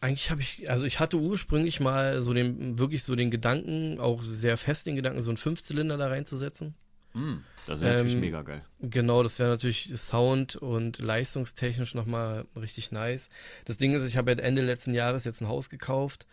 [0.00, 4.22] Eigentlich habe ich, also ich hatte ursprünglich mal so den, wirklich so den Gedanken, auch
[4.22, 6.76] sehr fest den Gedanken, so einen Fünfzylinder da reinzusetzen.
[7.14, 8.64] Mm, das wäre natürlich ähm, mega geil.
[8.80, 13.30] Genau, das wäre natürlich Sound und leistungstechnisch nochmal richtig nice.
[13.64, 16.26] Das Ding ist, ich habe halt Ende letzten Jahres jetzt ein Haus gekauft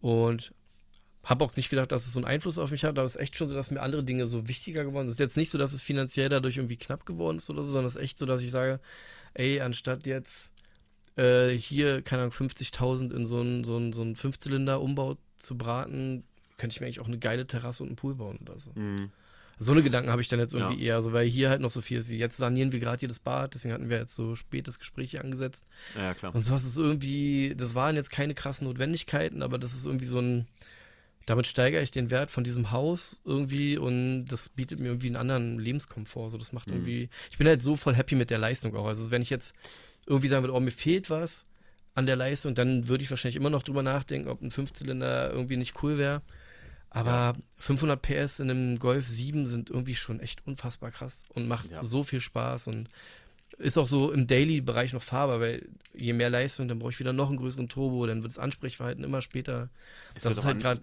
[0.00, 0.52] und
[1.24, 3.20] habe auch nicht gedacht, dass es so einen Einfluss auf mich hat, aber es ist
[3.20, 5.08] echt schon so, dass mir andere Dinge so wichtiger geworden sind.
[5.08, 7.70] Es ist jetzt nicht so, dass es finanziell dadurch irgendwie knapp geworden ist oder so,
[7.70, 8.80] sondern es ist echt so, dass ich sage,
[9.34, 10.52] ey, anstatt jetzt
[11.16, 16.24] äh, hier, keine Ahnung, 50.000 in so einen so so einen Fünfzylinder-Umbau zu braten,
[16.56, 18.72] könnte ich mir eigentlich auch eine geile Terrasse und einen Pool bauen oder so.
[18.74, 19.12] Mhm.
[19.62, 20.94] So eine Gedanken habe ich dann jetzt irgendwie ja.
[20.94, 23.08] eher, so, weil hier halt noch so viel ist wie jetzt sanieren wir gerade hier
[23.08, 25.66] das Bad, deswegen hatten wir jetzt so spätes Gespräch hier angesetzt.
[25.94, 26.34] Ja, klar.
[26.34, 30.18] Und sowas ist irgendwie, das waren jetzt keine krassen Notwendigkeiten, aber das ist irgendwie so
[30.18, 30.48] ein,
[31.26, 35.16] damit steigere ich den Wert von diesem Haus irgendwie und das bietet mir irgendwie einen
[35.16, 36.30] anderen Lebenskomfort.
[36.30, 36.76] So, das macht mhm.
[36.76, 38.86] irgendwie, ich bin halt so voll happy mit der Leistung auch.
[38.86, 39.54] Also wenn ich jetzt
[40.06, 41.44] irgendwie sagen würde, oh, mir fehlt was
[41.94, 45.58] an der Leistung, dann würde ich wahrscheinlich immer noch drüber nachdenken, ob ein Fünfzylinder irgendwie
[45.58, 46.22] nicht cool wäre.
[46.90, 47.36] Aber ja.
[47.58, 51.82] 500 PS in einem Golf 7 sind irgendwie schon echt unfassbar krass und macht ja.
[51.82, 52.88] so viel Spaß und
[53.58, 57.12] ist auch so im Daily-Bereich noch fahrbar, weil je mehr Leistung, dann brauche ich wieder
[57.12, 59.70] noch einen größeren Turbo, dann wird das Ansprechverhalten immer später.
[60.14, 60.80] Es das ist halt gerade.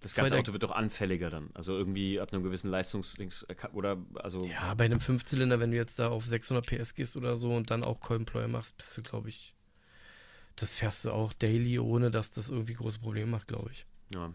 [0.00, 1.50] Das ganze Auto wird doch anfälliger dann.
[1.54, 4.44] Also irgendwie ab einem gewissen Leistungsdings oder also.
[4.44, 7.70] Ja, bei einem Fünfzylinder, wenn du jetzt da auf 600 PS gehst oder so und
[7.72, 9.54] dann auch Coil machst, bist du, glaube ich,
[10.54, 13.86] das fährst du auch daily, ohne dass das irgendwie große Probleme macht, glaube ich.
[14.14, 14.32] Ja.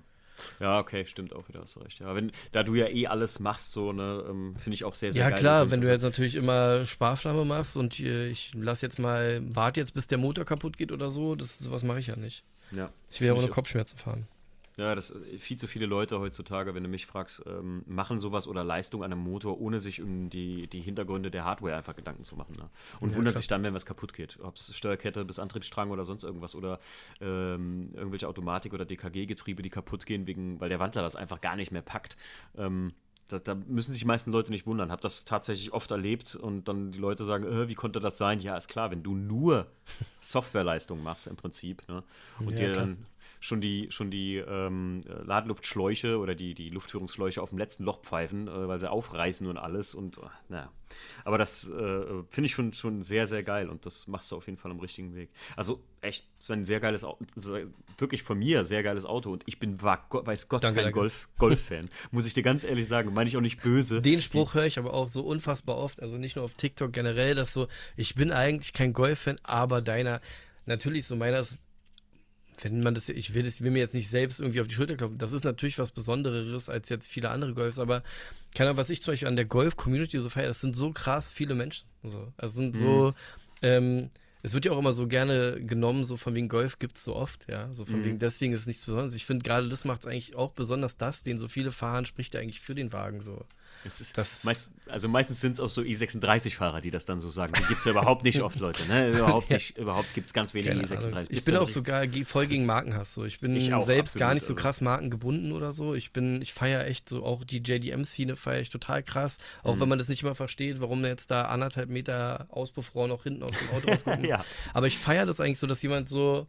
[0.60, 2.00] Ja, okay, stimmt auch wieder, hast du recht.
[2.00, 5.14] Ja, wenn, da du ja eh alles machst, so, ne, ähm, finde ich auch sehr,
[5.14, 5.38] sehr ja, geil.
[5.38, 9.80] Ja, klar, wenn du jetzt natürlich immer Sparflamme machst und ich lass jetzt mal, warte
[9.80, 12.44] jetzt, bis der Motor kaputt geht oder so, das sowas mache ich ja nicht.
[12.72, 12.92] Ja.
[13.12, 14.28] Ich will ja ohne Kopfschmerzen fahren.
[14.78, 18.48] Ja, das äh, viel zu viele Leute heutzutage, wenn du mich fragst, ähm, machen sowas
[18.48, 22.24] oder Leistung an einem Motor, ohne sich um die, die Hintergründe der Hardware einfach Gedanken
[22.24, 22.56] zu machen.
[22.58, 22.70] Ne?
[23.00, 23.42] Und ja, wundert klar.
[23.42, 24.40] sich dann, wenn was kaputt geht.
[24.42, 26.80] Ob es Steuerkette bis Antriebsstrang oder sonst irgendwas oder
[27.22, 31.56] ähm, irgendwelche Automatik- oder DKG-Getriebe, die kaputt gehen, wegen, weil der Wandler das einfach gar
[31.56, 32.18] nicht mehr packt.
[32.58, 32.94] Ähm,
[33.30, 34.92] da, da, müssen sich die meisten Leute nicht wundern.
[34.92, 38.40] Hab das tatsächlich oft erlebt und dann die Leute sagen, äh, wie konnte das sein?
[38.40, 39.68] Ja, ist klar, wenn du nur
[40.20, 42.04] Softwareleistung machst im Prinzip ne?
[42.40, 43.06] und ja, dir dann
[43.44, 48.48] schon die, schon die ähm, Ladeluftschläuche oder die, die Luftführungsschläuche auf dem letzten Loch pfeifen,
[48.48, 49.94] äh, weil sie aufreißen und alles.
[49.94, 50.72] Und äh, naja.
[51.26, 54.46] Aber das äh, finde ich schon, schon sehr, sehr geil und das machst du auf
[54.46, 55.30] jeden Fall am richtigen Weg.
[55.58, 57.26] Also echt, es war ein sehr geiles Auto,
[57.98, 61.28] wirklich von mir sehr geiles Auto und ich bin, war, weiß Gott, danke, kein Golf,
[61.38, 61.90] Golf-Fan.
[62.12, 64.02] Muss ich dir ganz ehrlich sagen, meine ich auch nicht böse.
[64.02, 67.36] Den Spruch höre ich aber auch so unfassbar oft, also nicht nur auf TikTok generell,
[67.36, 67.68] dass so,
[67.98, 70.22] ich bin eigentlich kein Golf-Fan, aber deiner,
[70.66, 71.58] natürlich so meiner ist
[72.62, 74.96] wenn man das, ich will, das, will mir jetzt nicht selbst irgendwie auf die Schulter
[74.96, 78.04] klopfen, das ist natürlich was Besonderes als jetzt viele andere Golfs, aber
[78.54, 81.32] keine Ahnung, was ich zum Beispiel an der Golf-Community so feiere, das sind so krass
[81.32, 81.88] viele Menschen.
[82.04, 82.32] So.
[82.38, 83.14] Also sind so, mhm.
[83.62, 84.10] ähm,
[84.44, 87.16] es wird ja auch immer so gerne genommen, so von wegen Golf gibt es so
[87.16, 87.74] oft, ja.
[87.74, 88.06] So von mhm.
[88.06, 89.16] wegen, deswegen ist es nichts Besonderes.
[89.16, 92.34] Ich finde gerade das macht es eigentlich auch besonders, das, den so viele fahren, spricht
[92.34, 93.46] ja eigentlich für den Wagen so.
[93.86, 97.30] Es ist das meist, also meistens sind es auch so i36-Fahrer, die das dann so
[97.30, 97.54] sagen.
[97.58, 98.86] Die gibt es ja überhaupt nicht oft, Leute.
[98.88, 99.10] Ne?
[99.14, 101.28] Überhaupt nicht, überhaupt gibt es ganz wenige i36.
[101.30, 103.14] Ich bin auch sogar voll gegen Markenhass.
[103.14, 103.26] So.
[103.26, 104.62] Ich bin ich auch, selbst absolut, gar nicht so also.
[104.62, 105.96] krass markengebunden oder so.
[105.96, 109.38] Ich bin, ich feiere echt so, auch die JDM-Szene feiere ich total krass.
[109.64, 109.82] Auch mhm.
[109.82, 113.58] wenn man das nicht immer versteht, warum jetzt da anderthalb Meter Auspuffrohr noch hinten aus
[113.58, 114.30] dem Auto rausgucken muss.
[114.30, 114.46] ja.
[114.74, 116.48] Aber ich feiere das eigentlich so, dass jemand so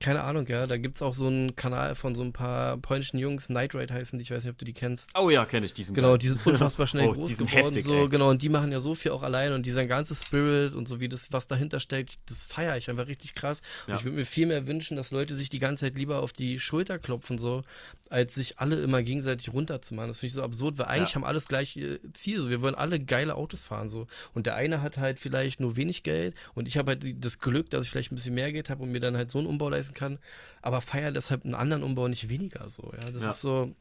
[0.00, 0.66] keine Ahnung, ja.
[0.66, 3.92] Da gibt es auch so einen Kanal von so ein paar polnischen Jungs, Night Ride
[3.92, 5.10] heißen die, ich weiß nicht, ob du die kennst.
[5.18, 7.48] Oh ja, kenne ich, diesen Genau, die sind unfassbar schnell oh, groß geworden.
[7.48, 8.08] Heftig, so, ey.
[8.08, 11.00] genau, und die machen ja so viel auch allein und dieser ganze Spirit und so
[11.00, 13.62] wie das, was dahinter steckt, das feiere ich einfach richtig krass.
[13.86, 13.96] Und ja.
[13.96, 16.60] ich würde mir viel mehr wünschen, dass Leute sich die ganze Zeit lieber auf die
[16.60, 17.64] Schulter klopfen, so,
[18.08, 20.08] als sich alle immer gegenseitig runterzumachen.
[20.08, 21.16] Das finde ich so absurd, weil eigentlich ja.
[21.16, 22.40] haben alles gleiche Ziel.
[22.40, 23.88] So, wir wollen alle geile Autos fahren.
[23.88, 24.06] So.
[24.34, 27.70] Und der eine hat halt vielleicht nur wenig Geld und ich habe halt das Glück,
[27.70, 29.68] dass ich vielleicht ein bisschen mehr Geld habe und mir dann halt so einen Umbau
[29.68, 30.18] leisten kann
[30.62, 32.92] aber feiere deshalb einen anderen Umbau nicht weniger so.
[33.00, 33.30] Ja, das ja.
[33.30, 33.74] ist so,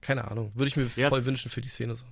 [0.00, 2.04] keine Ahnung, würde ich mir ja, voll wünschen für die Szene so.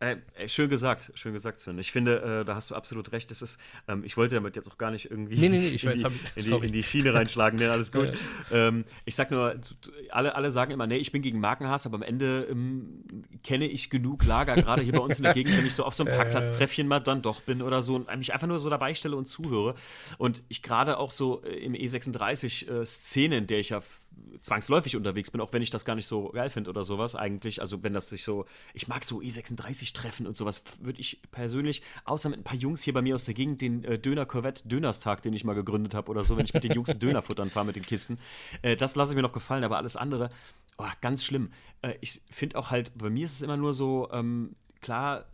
[0.00, 0.16] Äh,
[0.48, 1.78] schön gesagt, schön gesagt, Sven.
[1.78, 3.30] Ich finde, äh, da hast du absolut recht.
[3.30, 5.74] Das ist, ähm, ich wollte damit jetzt auch gar nicht irgendwie nee, nee, nee, in,
[5.74, 7.58] weiß, die, ich, in, die, in, die, Schiene reinschlagen.
[7.58, 8.10] Nee, alles gut.
[8.50, 9.60] ähm, ich sag nur,
[10.08, 13.04] alle, alle sagen immer, nee, ich bin gegen Markenhass, aber am Ende ähm,
[13.44, 15.94] kenne ich genug Lager, gerade hier bei uns in der Gegend, wenn ich so auf
[15.94, 18.94] so einem Parkplatztreffchen mal dann doch bin oder so und mich einfach nur so dabei
[18.94, 19.74] stelle und zuhöre.
[20.16, 23.82] Und ich gerade auch so äh, im E36-Szene, äh, in der ich ja
[24.42, 27.60] zwangsläufig unterwegs bin, auch wenn ich das gar nicht so geil finde oder sowas eigentlich.
[27.60, 32.28] Also wenn das sich so, ich mag so E36-Treffen und sowas, würde ich persönlich, außer
[32.28, 35.22] mit ein paar Jungs hier bei mir aus der Gegend, den äh, Döner Corvette Dönerstag,
[35.22, 37.66] den ich mal gegründet habe oder so, wenn ich mit den Jungs Döner futtern fahre
[37.66, 38.18] mit den Kisten,
[38.62, 40.30] äh, das lasse ich mir noch gefallen, aber alles andere,
[40.78, 41.50] oh, ganz schlimm.
[41.82, 45.26] Äh, ich finde auch halt, bei mir ist es immer nur so, ähm, klar,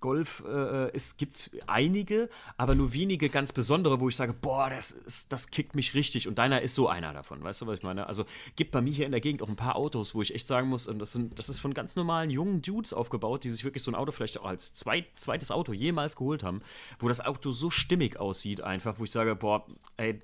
[0.00, 4.92] Golf äh, gibt es einige, aber nur wenige ganz besondere, wo ich sage, boah, das,
[4.92, 6.28] ist, das kickt mich richtig.
[6.28, 7.42] Und deiner ist so einer davon.
[7.42, 8.06] Weißt du, was ich meine?
[8.06, 8.24] Also
[8.56, 10.68] gibt bei mir hier in der Gegend auch ein paar Autos, wo ich echt sagen
[10.68, 13.90] muss, das, sind, das ist von ganz normalen jungen Dudes aufgebaut, die sich wirklich so
[13.90, 16.62] ein Auto vielleicht auch als zweit, zweites Auto jemals geholt haben,
[16.98, 19.66] wo das Auto so stimmig aussieht, einfach, wo ich sage, boah,
[19.96, 20.20] ey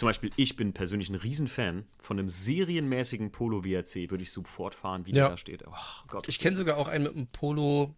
[0.00, 4.74] zum Beispiel, ich bin persönlich ein Riesenfan von einem serienmäßigen Polo WRC, würde ich sofort
[4.74, 5.24] fahren, wie ja.
[5.24, 5.62] der da steht.
[5.66, 6.26] Oh, Gott.
[6.26, 7.94] Ich kenne sogar auch einen mit einem Polo,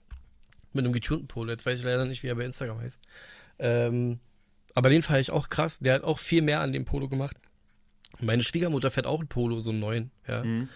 [0.73, 1.53] mit einem getunten Polo.
[1.53, 3.01] Jetzt weiß ich leider nicht, wie er bei Instagram heißt.
[3.61, 4.19] Ähm,
[4.75, 5.79] aber den fahre ich auch krass.
[5.79, 7.37] Der hat auch viel mehr an dem Polo gemacht.
[8.21, 10.43] Meine Schwiegermutter fährt auch ein Polo, so einen neuen, ja.
[10.43, 10.69] Mhm.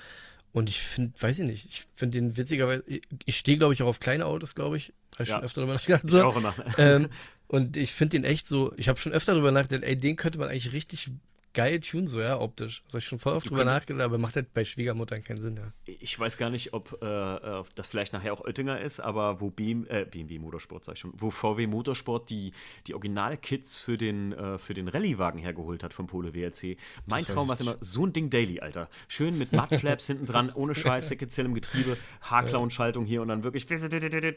[0.52, 3.88] Und ich finde, weiß ich nicht, ich finde den witzigerweise, ich stehe, glaube ich, auch
[3.88, 4.92] auf kleine Autos, glaube ich.
[5.14, 5.34] Habe ich ja.
[5.34, 6.08] schon öfter darüber nachgedacht.
[6.08, 6.18] So.
[6.18, 6.54] Ich auch immer.
[6.78, 7.08] Ähm,
[7.48, 10.38] und ich finde den echt so, ich habe schon öfter darüber nachgedacht, ey, den könnte
[10.38, 11.10] man eigentlich richtig
[11.56, 12.82] geil tun, so, ja, optisch.
[12.84, 15.56] Das habe ich schon voll oft drüber nachgedacht, aber macht halt bei Schwiegermuttern keinen Sinn,
[15.56, 15.72] ja.
[15.86, 19.86] Ich weiß gar nicht, ob äh, das vielleicht nachher auch Oettinger ist, aber wo BM,
[19.88, 22.52] äh, BMW Motorsport, sag ich schon, wo VW Motorsport die,
[22.86, 26.76] die Original-Kits für den, äh, für den Rallye-Wagen hergeholt hat vom Polo WRC.
[27.06, 28.90] Mein das Traum war immer, so ein Ding Daily, Alter.
[29.08, 33.66] Schön mit Mudflaps hinten dran, ohne Scheiß, Second im Getriebe, Haarklauen-Schaltung hier und dann wirklich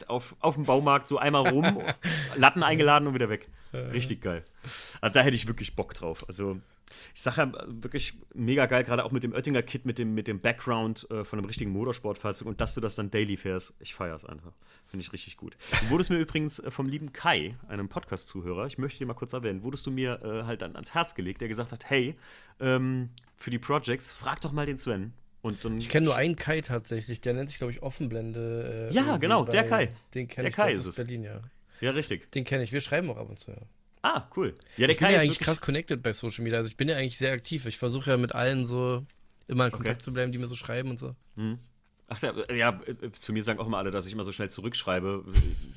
[0.07, 1.81] auf, auf dem Baumarkt so einmal rum,
[2.37, 3.49] Latten eingeladen und wieder weg.
[3.73, 4.43] Richtig geil.
[5.01, 6.25] Also da hätte ich wirklich Bock drauf.
[6.27, 6.59] Also
[7.13, 10.27] ich sage ja wirklich mega geil, gerade auch mit dem Oettinger Kit, mit dem, mit
[10.27, 13.73] dem Background äh, von einem richtigen Motorsportfahrzeug und dass du das dann daily fährst.
[13.79, 14.53] Ich feiere es einfach.
[14.87, 15.55] Finde ich richtig gut.
[15.81, 19.33] Du wurdest mir übrigens äh, vom lieben Kai, einem Podcast-Zuhörer, ich möchte dir mal kurz
[19.33, 22.15] erwähnen, wurdest du mir äh, halt dann ans Herz gelegt, der gesagt hat: Hey,
[22.59, 25.13] ähm, für die Projects, frag doch mal den Sven.
[25.41, 28.89] Und dann ich kenne nur einen Kai tatsächlich, der nennt sich, glaube ich, Offenblende.
[28.91, 29.89] Äh, ja, genau, der Kai.
[30.13, 30.97] Den kenne ich Kai ist es.
[30.97, 31.41] Berlin, ja.
[31.81, 32.31] Ja, richtig.
[32.31, 32.71] Den kenne ich.
[32.71, 33.51] Wir schreiben auch ab und zu.
[33.51, 33.57] Ja.
[34.01, 34.55] Ah, cool.
[34.77, 36.57] Ja, der ich bin ja eigentlich krass connected bei Social Media.
[36.57, 37.65] Also ich bin ja eigentlich sehr aktiv.
[37.65, 39.05] Ich versuche ja mit allen so
[39.47, 40.03] immer in Kontakt okay.
[40.03, 41.15] zu bleiben, die mir so schreiben und so.
[41.35, 41.59] Mhm.
[42.11, 42.79] Ach ja, ja,
[43.11, 45.25] zu mir sagen auch immer alle, dass ich immer so schnell zurückschreibe.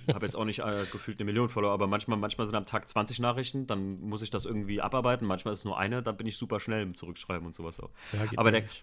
[0.09, 2.65] Ich habe jetzt auch nicht äh, gefühlt eine Million Follower, aber manchmal, manchmal sind am
[2.65, 5.27] Tag 20 Nachrichten, dann muss ich das irgendwie abarbeiten.
[5.27, 7.91] Manchmal ist es nur eine, dann bin ich super schnell im Zurückschreiben und sowas auch.
[8.15, 8.83] Ja, aber der, nicht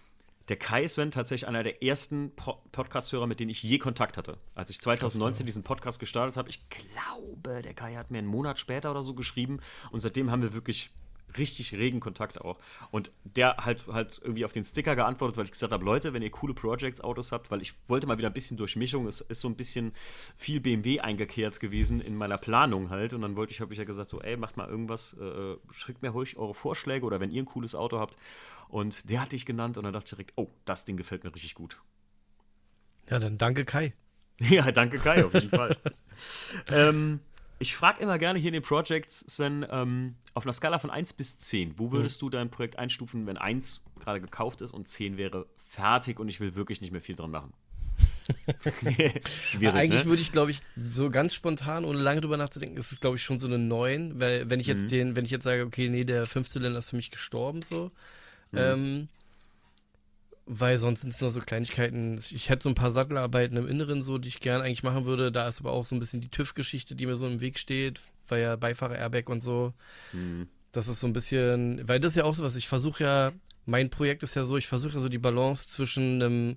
[0.50, 4.36] der Kai Sven tatsächlich einer der ersten po Podcast-Hörer, mit denen ich je Kontakt hatte.
[4.56, 8.58] Als ich 2019 diesen Podcast gestartet habe, ich glaube, der Kai hat mir einen Monat
[8.58, 9.60] später oder so geschrieben
[9.92, 10.90] und seitdem haben wir wirklich
[11.38, 12.58] richtig regen Kontakt auch.
[12.90, 16.22] Und der halt halt irgendwie auf den Sticker geantwortet, weil ich gesagt habe, Leute, wenn
[16.22, 19.48] ihr coole Projects-Autos habt, weil ich wollte mal wieder ein bisschen Durchmischung, es ist so
[19.48, 19.92] ein bisschen
[20.36, 23.12] viel BMW eingekehrt gewesen in meiner Planung halt.
[23.12, 26.02] Und dann wollte ich, habe ich ja gesagt, so, ey, macht mal irgendwas, äh, schickt
[26.02, 28.16] mir ruhig eure Vorschläge oder wenn ihr ein cooles Auto habt.
[28.68, 31.34] Und der hatte ich genannt und dann dachte ich direkt, oh, das Ding gefällt mir
[31.34, 31.80] richtig gut.
[33.08, 33.92] Ja, dann danke Kai.
[34.38, 35.76] ja, danke Kai, auf jeden Fall.
[36.68, 37.20] ähm,
[37.60, 41.12] ich frage immer gerne hier in den Projects, Sven, ähm, auf einer Skala von 1
[41.12, 42.26] bis 10, wo würdest mhm.
[42.26, 46.40] du dein Projekt einstufen, wenn 1 gerade gekauft ist und 10 wäre fertig und ich
[46.40, 47.52] will wirklich nicht mehr viel dran machen?
[49.44, 50.10] Schwierig, Eigentlich ne?
[50.10, 53.22] würde ich, glaube ich, so ganz spontan, ohne lange drüber nachzudenken, ist es, glaube ich,
[53.22, 54.88] schon so eine 9, weil wenn ich jetzt mhm.
[54.88, 57.90] den, wenn ich jetzt sage, okay, nee, der Fünfzylinder ist für mich gestorben, so,
[58.52, 58.58] mhm.
[58.58, 59.08] ähm,
[60.52, 62.16] weil sonst sind es nur so Kleinigkeiten.
[62.16, 65.30] Ich hätte so ein paar Sattelarbeiten im Inneren, so, die ich gerne eigentlich machen würde.
[65.30, 68.00] Da ist aber auch so ein bisschen die TÜV-Geschichte, die mir so im Weg steht,
[68.26, 69.74] weil ja Beifahrer-Airbag und so.
[70.12, 70.48] Mhm.
[70.72, 73.32] Das ist so ein bisschen, weil das ist ja auch so was, ich versuche ja,
[73.64, 76.56] mein Projekt ist ja so, ich versuche ja so die Balance zwischen einem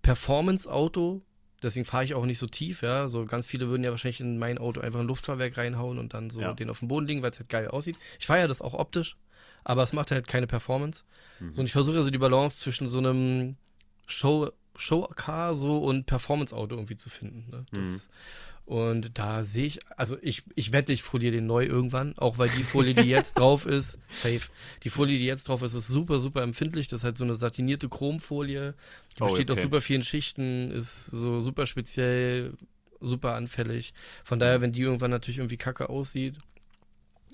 [0.00, 1.20] Performance-Auto,
[1.62, 3.08] deswegen fahre ich auch nicht so tief, ja.
[3.08, 6.30] So ganz viele würden ja wahrscheinlich in mein Auto einfach ein Luftfahrwerk reinhauen und dann
[6.30, 6.54] so ja.
[6.54, 7.98] den auf den Boden legen, weil es halt geil aussieht.
[8.18, 9.18] Ich fahre ja das auch optisch
[9.64, 11.04] aber es macht halt keine Performance.
[11.40, 11.54] Mhm.
[11.58, 13.56] Und ich versuche also die Balance zwischen so einem
[14.06, 17.50] Show, Showcar so und Performance-Auto irgendwie zu finden.
[17.50, 17.66] Ne?
[17.72, 18.14] Das, mhm.
[18.66, 22.48] Und da sehe ich, also ich, ich wette, ich foliere den neu irgendwann, auch weil
[22.48, 24.48] die Folie, die jetzt drauf ist, safe.
[24.84, 26.88] Die Folie, die jetzt drauf ist, ist super, super empfindlich.
[26.88, 28.74] Das ist halt so eine satinierte Chromfolie.
[29.18, 29.58] Die oh, besteht okay.
[29.58, 32.54] aus super vielen Schichten, ist so super speziell,
[33.00, 33.92] super anfällig.
[34.24, 36.38] Von daher, wenn die irgendwann natürlich irgendwie kacke aussieht,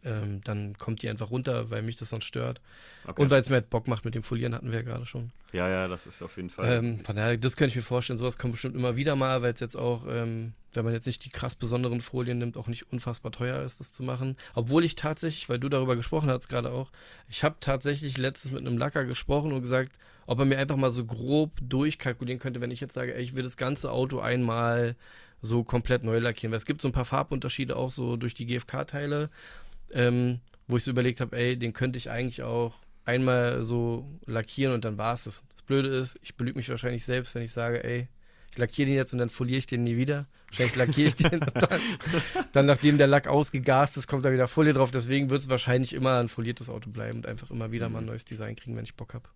[0.05, 2.61] ähm, dann kommt die einfach runter, weil mich das sonst stört.
[3.07, 3.21] Okay.
[3.21, 5.33] Und weil es mir halt Bock macht mit dem Folieren, hatten wir ja gerade schon.
[5.53, 6.71] Ja, ja, das ist auf jeden Fall.
[6.73, 9.53] Ähm, von daher, das könnte ich mir vorstellen, sowas kommt bestimmt immer wieder mal, weil
[9.53, 12.93] es jetzt auch, ähm, wenn man jetzt nicht die krass besonderen Folien nimmt, auch nicht
[12.93, 14.37] unfassbar teuer ist, das zu machen.
[14.55, 16.91] Obwohl ich tatsächlich, weil du darüber gesprochen hast gerade auch,
[17.29, 19.93] ich habe tatsächlich letztens mit einem Lacker gesprochen und gesagt,
[20.27, 23.35] ob er mir einfach mal so grob durchkalkulieren könnte, wenn ich jetzt sage, ey, ich
[23.35, 24.95] will das ganze Auto einmal
[25.43, 26.53] so komplett neu lackieren.
[26.53, 29.31] Weil es gibt so ein paar Farbunterschiede auch so durch die GFK-Teile
[29.95, 34.75] ähm, wo ich so überlegt habe, ey, den könnte ich eigentlich auch einmal so lackieren
[34.75, 35.45] und dann war es das.
[35.51, 38.09] Das Blöde ist, ich belüge mich wahrscheinlich selbst, wenn ich sage, ey,
[38.53, 40.27] ich lackiere den jetzt und dann foliere ich den nie wieder.
[40.49, 41.81] Wahrscheinlich lackiere ich den und dann,
[42.53, 44.91] dann, nachdem der Lack ausgegast ist, kommt da wieder Folie drauf.
[44.91, 48.05] Deswegen wird es wahrscheinlich immer ein foliertes Auto bleiben und einfach immer wieder mal ein
[48.05, 48.11] mhm.
[48.11, 49.29] neues Design kriegen, wenn ich Bock habe.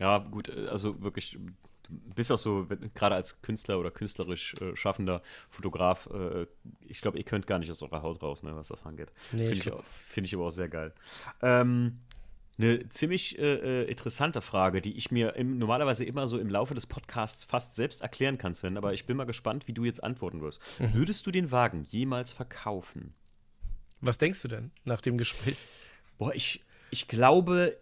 [0.00, 1.38] Ja, gut, also wirklich,
[1.88, 6.46] bist auch so, gerade als Künstler oder künstlerisch äh, schaffender Fotograf, äh,
[6.86, 9.12] ich glaube, ihr könnt gar nicht aus eurer Haut raus, ne, was das angeht.
[9.32, 10.92] Nee, Finde ich, find ich aber auch sehr geil.
[11.42, 11.98] Ähm,
[12.58, 16.74] eine ziemlich äh, äh, interessante Frage, die ich mir im, normalerweise immer so im Laufe
[16.74, 20.02] des Podcasts fast selbst erklären kann, Sven, aber ich bin mal gespannt, wie du jetzt
[20.02, 20.60] antworten wirst.
[20.78, 20.94] Mhm.
[20.94, 23.14] Würdest du den Wagen jemals verkaufen?
[24.00, 25.56] Was denkst du denn nach dem Gespräch?
[26.18, 27.76] Boah, ich, ich glaube,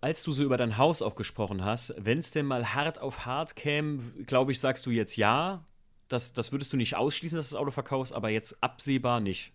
[0.00, 3.24] als du so über dein Haus auch gesprochen hast, wenn es denn mal hart auf
[3.24, 5.64] hart käme, glaube ich, sagst du jetzt ja.
[6.08, 9.52] Das, das würdest du nicht ausschließen, dass du das Auto verkaufst, aber jetzt absehbar nicht.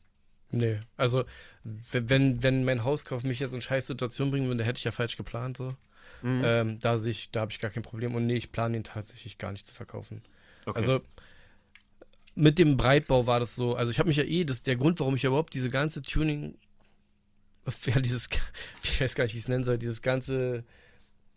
[0.51, 1.25] Nee, also
[1.63, 5.15] wenn, wenn mein Hauskauf mich jetzt in scheiß Situation bringen würde, hätte ich ja falsch
[5.15, 5.75] geplant so.
[6.23, 6.41] Mhm.
[6.43, 6.97] Ähm, da
[7.31, 8.15] da habe ich gar kein Problem.
[8.15, 10.23] Und nee, ich plane den tatsächlich gar nicht zu verkaufen.
[10.65, 10.75] Okay.
[10.75, 11.01] Also
[12.35, 14.75] mit dem Breitbau war das so, also ich habe mich ja eh, das ist der
[14.75, 16.57] Grund, warum ich überhaupt diese ganze Tuning
[17.85, 18.29] ja, dieses,
[18.83, 20.63] ich weiß gar nicht, wie ich es nennen soll, dieses ganze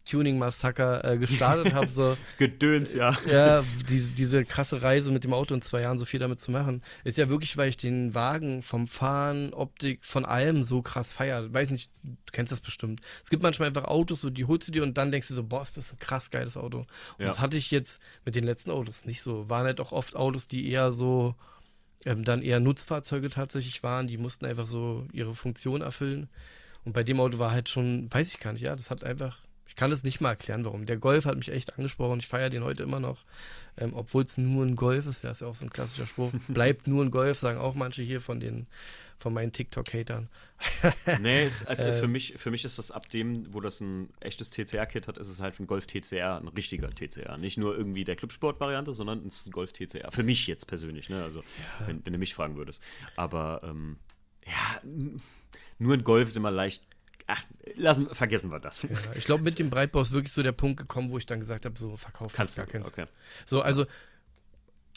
[0.04, 1.88] Tuning-Massaker äh, gestartet habe.
[1.88, 3.16] So, Gedöns, ja.
[3.30, 6.50] Ja, diese, diese krasse Reise mit dem Auto in zwei Jahren so viel damit zu
[6.50, 11.12] machen, ist ja wirklich, weil ich den Wagen vom Fahren, Optik, von allem so krass
[11.12, 11.52] feiere.
[11.52, 13.00] Weiß nicht, du kennst das bestimmt.
[13.22, 15.44] Es gibt manchmal einfach Autos, so, die holst du dir und dann denkst du so,
[15.44, 16.78] boah, ist das ein krass geiles Auto.
[16.78, 17.26] Und ja.
[17.26, 19.48] das hatte ich jetzt mit den letzten Autos nicht so.
[19.48, 21.36] Waren halt auch oft Autos, die eher so
[22.04, 24.06] ähm, dann eher Nutzfahrzeuge tatsächlich waren.
[24.06, 26.28] Die mussten einfach so ihre Funktion erfüllen.
[26.84, 29.38] Und bei dem Auto war halt schon, weiß ich gar nicht, ja, das hat einfach,
[29.68, 30.86] ich kann es nicht mal erklären, warum.
[30.86, 32.18] Der Golf hat mich echt angesprochen.
[32.18, 33.24] Ich feiere den heute immer noch.
[33.76, 36.32] Ähm, Obwohl es nur ein Golf ist, ja, ist ja auch so ein klassischer Spruch.
[36.48, 38.66] Bleibt nur ein Golf, sagen auch manche hier von den
[39.18, 40.28] von meinen TikTok-Hatern.
[41.20, 44.10] nee, es, also äh, für, mich, für mich ist das ab dem, wo das ein
[44.20, 47.36] echtes TCR-Kit hat, ist es halt ein Golf TCR, ein richtiger TCR.
[47.38, 50.10] Nicht nur irgendwie der Clubsport-Variante, sondern es ist ein Golf TCR.
[50.10, 51.22] Für mich jetzt persönlich, ne?
[51.22, 51.86] Also, ja.
[51.86, 52.82] wenn, wenn, du mich fragen würdest.
[53.16, 53.98] Aber ähm,
[54.46, 54.80] ja,
[55.78, 56.82] nur ein Golf ist immer leicht.
[57.26, 57.44] Ach,
[57.76, 58.82] lassen, vergessen wir das.
[58.82, 61.38] Ja, ich glaube, mit dem Breitbau ist wirklich so der Punkt gekommen, wo ich dann
[61.40, 62.88] gesagt habe: so, verkaufen Kannst gar keins.
[62.88, 63.06] Okay.
[63.44, 63.86] So, also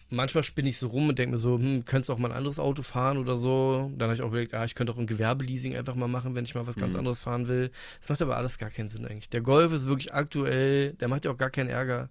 [0.10, 2.60] manchmal spinne ich so rum und denke mir so, hm, könntest auch mal ein anderes
[2.60, 3.92] Auto fahren oder so.
[3.98, 6.46] Dann habe ich auch überlegt, ah, ich könnte auch ein Gewerbeleasing einfach mal machen, wenn
[6.46, 7.00] ich mal was ganz mhm.
[7.00, 7.72] anderes fahren will.
[8.00, 9.30] Das macht aber alles gar keinen Sinn eigentlich.
[9.30, 12.10] Der Golf ist wirklich aktuell, der macht ja auch gar keinen Ärger.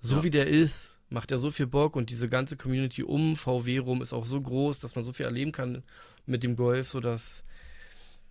[0.00, 0.24] So ja.
[0.24, 4.02] wie der ist, macht er so viel Bock und diese ganze Community um VW rum
[4.02, 5.82] ist auch so groß, dass man so viel erleben kann
[6.26, 7.44] mit dem Golf, sodass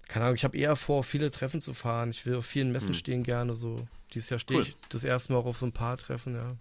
[0.07, 2.11] keine Ahnung, ich habe eher vor, viele Treffen zu fahren.
[2.11, 2.93] Ich will auf vielen Messen Hm.
[2.95, 3.87] stehen gerne so.
[4.13, 4.67] Dieses Jahr stehe Cool.
[4.67, 6.55] ich das erste Mal auch auf so ein paar Treffen, ja.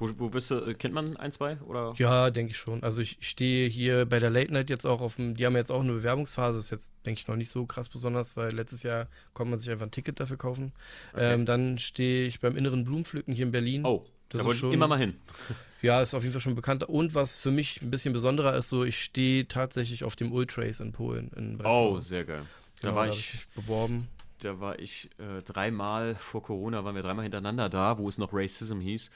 [0.00, 1.58] Wo, wo bist du, äh, kennt man ein, zwei?
[1.66, 1.94] Oder?
[1.98, 2.82] Ja, denke ich schon.
[2.82, 5.54] Also ich, ich stehe hier bei der Late Night jetzt auch auf dem, die haben
[5.54, 8.82] jetzt auch eine Bewerbungsphase, ist jetzt, denke ich, noch nicht so krass besonders, weil letztes
[8.82, 10.72] Jahr konnte man sich einfach ein Ticket dafür kaufen.
[11.12, 11.34] Okay.
[11.34, 13.84] Ähm, dann stehe ich beim inneren Blumenpflücken hier in Berlin.
[13.84, 15.14] Oh, Das da ist wollte ich schon- immer mal hin.
[15.82, 16.90] Ja, ist auf jeden Fall schon bekannter.
[16.90, 20.80] Und was für mich ein bisschen besonderer ist, so ich stehe tatsächlich auf dem Ultrace
[20.80, 21.58] in Polen, in.
[21.64, 22.42] Oh, sehr geil.
[22.82, 24.08] Da Genau, war hab ich, mich beworben.
[24.40, 28.30] Da war ich äh, dreimal vor Corona, waren wir dreimal hintereinander da, wo es noch
[28.32, 29.10] Racism hieß.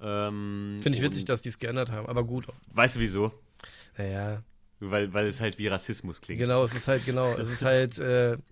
[0.00, 2.46] Ähm, Finde ich witzig, dass die es geändert haben, aber gut.
[2.72, 3.32] Weißt du wieso?
[3.96, 4.42] Naja,
[4.80, 6.38] Weil, weil es halt wie Rassismus klingt.
[6.40, 8.36] genau, es ist halt, genau, es ist halt äh,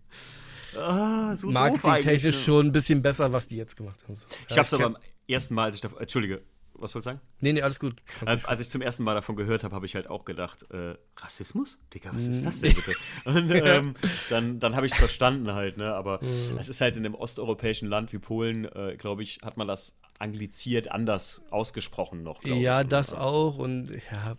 [0.77, 2.43] Ah, so marketingtechnisch ne?
[2.43, 4.15] schon ein bisschen besser, was die jetzt gemacht haben.
[4.15, 4.27] So.
[4.49, 5.89] Ich Ja, hab's aber kenn- am ersten Mal, als ich da.
[5.99, 6.43] Entschuldige,
[6.79, 7.21] was sollst du sagen?
[7.41, 7.97] Nee, nee, alles gut.
[8.25, 10.95] Als, als ich zum ersten Mal davon gehört habe, habe ich halt auch gedacht, äh,
[11.17, 11.79] Rassismus?
[11.95, 12.45] Digga, was ist Mm.
[12.45, 12.95] das denn bitte?
[13.25, 13.95] Und ähm,
[14.31, 15.95] dann, dann habe ich es verstanden halt, ne?
[15.95, 16.59] Aber Mm.
[16.59, 19.95] es ist halt in einem osteuropäischen Land wie Polen, äh, glaube ich, hat man das
[20.19, 22.43] angliziert anders ausgesprochen noch.
[22.45, 22.89] ja, ich.
[22.89, 24.37] das auch und ja,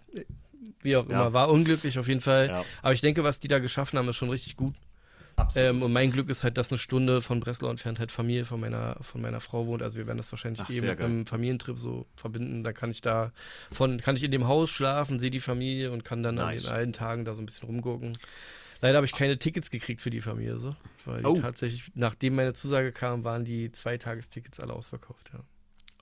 [0.81, 1.11] wie auch Ja.
[1.11, 2.47] immer, war unglücklich auf jeden Fall.
[2.47, 2.65] Ja.
[2.81, 4.73] Aber ich denke, was die da geschaffen haben, ist schon richtig gut.
[5.55, 8.59] Ähm, und mein Glück ist halt, dass eine Stunde von Breslau entfernt halt Familie von
[8.59, 9.83] meiner, von meiner Frau wohnt.
[9.83, 10.99] Also wir werden das wahrscheinlich Ach, eben geil.
[11.01, 12.63] einem Familientrip so verbinden.
[12.63, 13.31] Da kann ich da
[13.71, 16.65] von, kann ich in dem Haus schlafen, sehe die Familie und kann dann Nice.
[16.65, 18.17] an den alten Tagen da so ein bisschen rumgucken.
[18.81, 20.71] Leider habe ich keine Tickets gekriegt für die Familie so.
[21.05, 21.35] Weil Oh.
[21.39, 25.39] tatsächlich, nachdem meine Zusage kam, waren die Zweitagestickets alle ausverkauft, ja.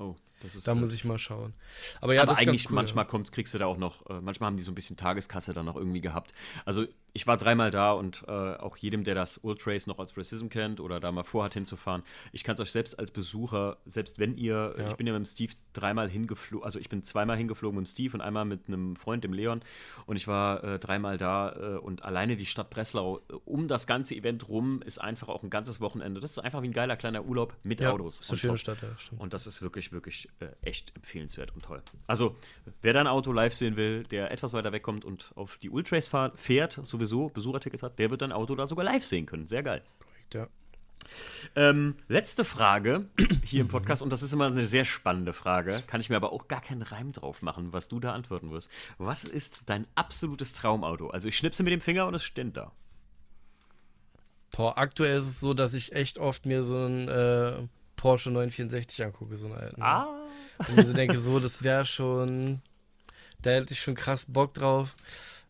[0.03, 0.81] oh, das ist Da gut.
[0.81, 1.53] muss ich mal schauen.
[2.01, 4.05] Aber ja, aber das ist eigentlich ganz cool, manchmal kommt, kriegst du da auch noch,
[4.09, 6.33] äh, manchmal haben die so ein bisschen Tageskasse dann noch irgendwie gehabt.
[6.65, 6.85] Also
[7.15, 10.81] ich war dreimal da und äh, auch jedem, der das Ultrace noch als Racism kennt
[10.81, 12.03] oder da mal vorhat hinzufahren,
[12.33, 14.87] ich kann es euch selbst als Besucher, selbst wenn ihr, Ja.
[14.89, 17.89] ich bin ja mit dem Steve dreimal hingeflogen, also ich bin zweimal hingeflogen mit dem
[17.89, 19.61] Steve und einmal mit einem Freund, dem Leon
[20.07, 23.87] und ich war äh, dreimal da äh, und alleine die Stadt Breslau äh, um das
[23.87, 26.19] ganze Event rum ist einfach auch ein ganzes Wochenende.
[26.19, 28.19] Das ist einfach wie ein geiler kleiner Urlaub mit Ja, Autos.
[28.19, 28.57] Ist eine schöne.
[28.57, 29.21] Stadt, ja, stimmt.
[29.21, 31.81] Und das ist wirklich, wirklich äh, echt empfehlenswert und toll.
[32.07, 32.35] Also,
[32.81, 36.79] wer dein Auto live sehen will, der etwas weiter wegkommt und auf die Ultrace fährt,
[36.83, 39.47] sowieso Besuchertickets hat, der wird dein Auto da sogar live sehen können.
[39.47, 39.83] Sehr geil.
[39.99, 40.47] Korrekt, ja.
[41.55, 43.07] Ähm, letzte Frage
[43.43, 46.33] hier im Podcast, und das ist immer eine sehr spannende Frage, kann ich mir aber
[46.33, 48.69] auch gar keinen Reim drauf machen, was du da antworten wirst.
[48.97, 51.09] Was ist dein absolutes Traumauto?
[51.09, 52.71] Also, ich schnipse mit dem Finger und es steht da.
[54.51, 59.05] Boah, aktuell ist es so, dass ich echt oft mir so einen äh, Porsche 964
[59.05, 59.81] angucke, so einen alten.
[59.81, 60.07] Ah.
[60.59, 62.61] Und mir so denke, so, das wäre schon,
[63.41, 64.95] da hätte ich schon krass Bock drauf.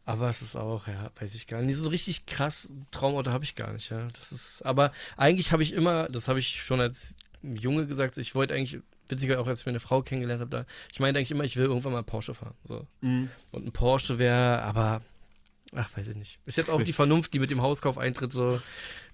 [0.05, 1.77] Aber es ist auch, ja, weiß ich gar nicht.
[1.77, 4.03] So ein richtig krass Traumauto habe ich gar nicht, ja.
[4.03, 8.35] Das ist, aber eigentlich habe ich immer, das habe ich schon als Junge gesagt, ich
[8.35, 11.43] wollte eigentlich, witziger auch als ich meine Frau kennengelernt habe, da, ich meinte eigentlich immer,
[11.43, 12.53] ich will irgendwann mal einen Porsche fahren.
[12.63, 12.85] So.
[13.01, 13.29] Mhm.
[13.51, 15.01] Und ein Porsche wäre, aber,
[15.75, 16.39] ach, weiß ich nicht.
[16.45, 18.61] Ist jetzt auch die Vernunft, die mit dem Hauskauf eintritt, so,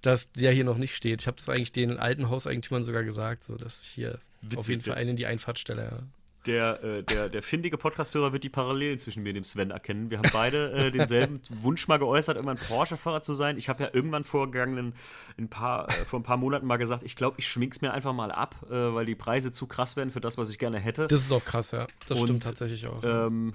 [0.02, 1.22] dass der hier noch nicht steht.
[1.22, 4.68] Ich habe das eigentlich den alten Hauseigentümern sogar gesagt, so, dass ich hier auf Witzig,
[4.68, 6.04] jeden Fall einen in die Einfahrt stelle, ja.
[6.46, 10.10] Der, äh, der, der findige Podcast-Hörer wird die Parallelen zwischen mir und dem Sven erkennen.
[10.10, 13.58] Wir haben beide äh, denselben Wunsch mal geäußert, irgendwann Porsche-Fahrer zu sein.
[13.58, 14.94] Ich habe ja irgendwann vorgegangenen,
[15.38, 18.14] ein paar, äh, vor ein paar Monaten mal gesagt, ich glaube, ich schmink's mir einfach
[18.14, 21.08] mal ab, äh, weil die Preise zu krass werden für das, was ich gerne hätte.
[21.08, 21.86] Das ist auch krass, ja.
[22.08, 23.04] Das Und, stimmt tatsächlich auch.
[23.04, 23.54] ähm,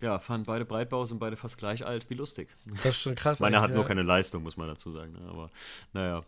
[0.00, 2.08] ja, fahren beide Breitbau, sind beide fast gleich alt.
[2.08, 2.48] Wie lustig.
[2.82, 3.40] das ist schon krass.
[3.40, 3.88] Meiner hat nur ja.
[3.88, 5.12] keine Leistung, muss man dazu sagen.
[5.12, 5.20] Ne?
[5.28, 5.50] Aber
[5.92, 6.22] naja.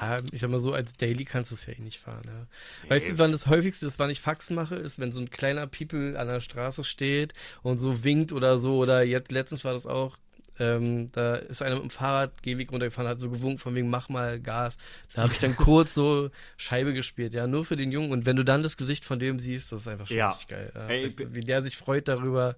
[0.00, 2.22] Ja, ich sag mal so, als Daily kannst du es ja eh nicht fahren.
[2.26, 2.90] Ja.
[2.90, 5.66] Weißt du, wann das häufigste ist, wann ich Faxen mache, ist, wenn so ein kleiner
[5.66, 8.78] People an der Straße steht und so winkt oder so.
[8.78, 10.16] Oder jetzt letztens war das auch.
[10.58, 14.08] Ähm, da ist einer mit dem Fahrrad Gehweg runtergefahren, hat so gewunken von wegen, mach
[14.08, 14.78] mal Gas.
[15.14, 18.10] Da habe ich dann kurz so Scheibe gespielt, ja, nur für den Jungen.
[18.10, 20.30] Und wenn du dann das Gesicht von dem siehst, das ist einfach schon Ja.
[20.30, 20.72] richtig geil.
[20.74, 20.88] Ja.
[20.88, 22.56] Ey, weißt du, wie der sich freut darüber,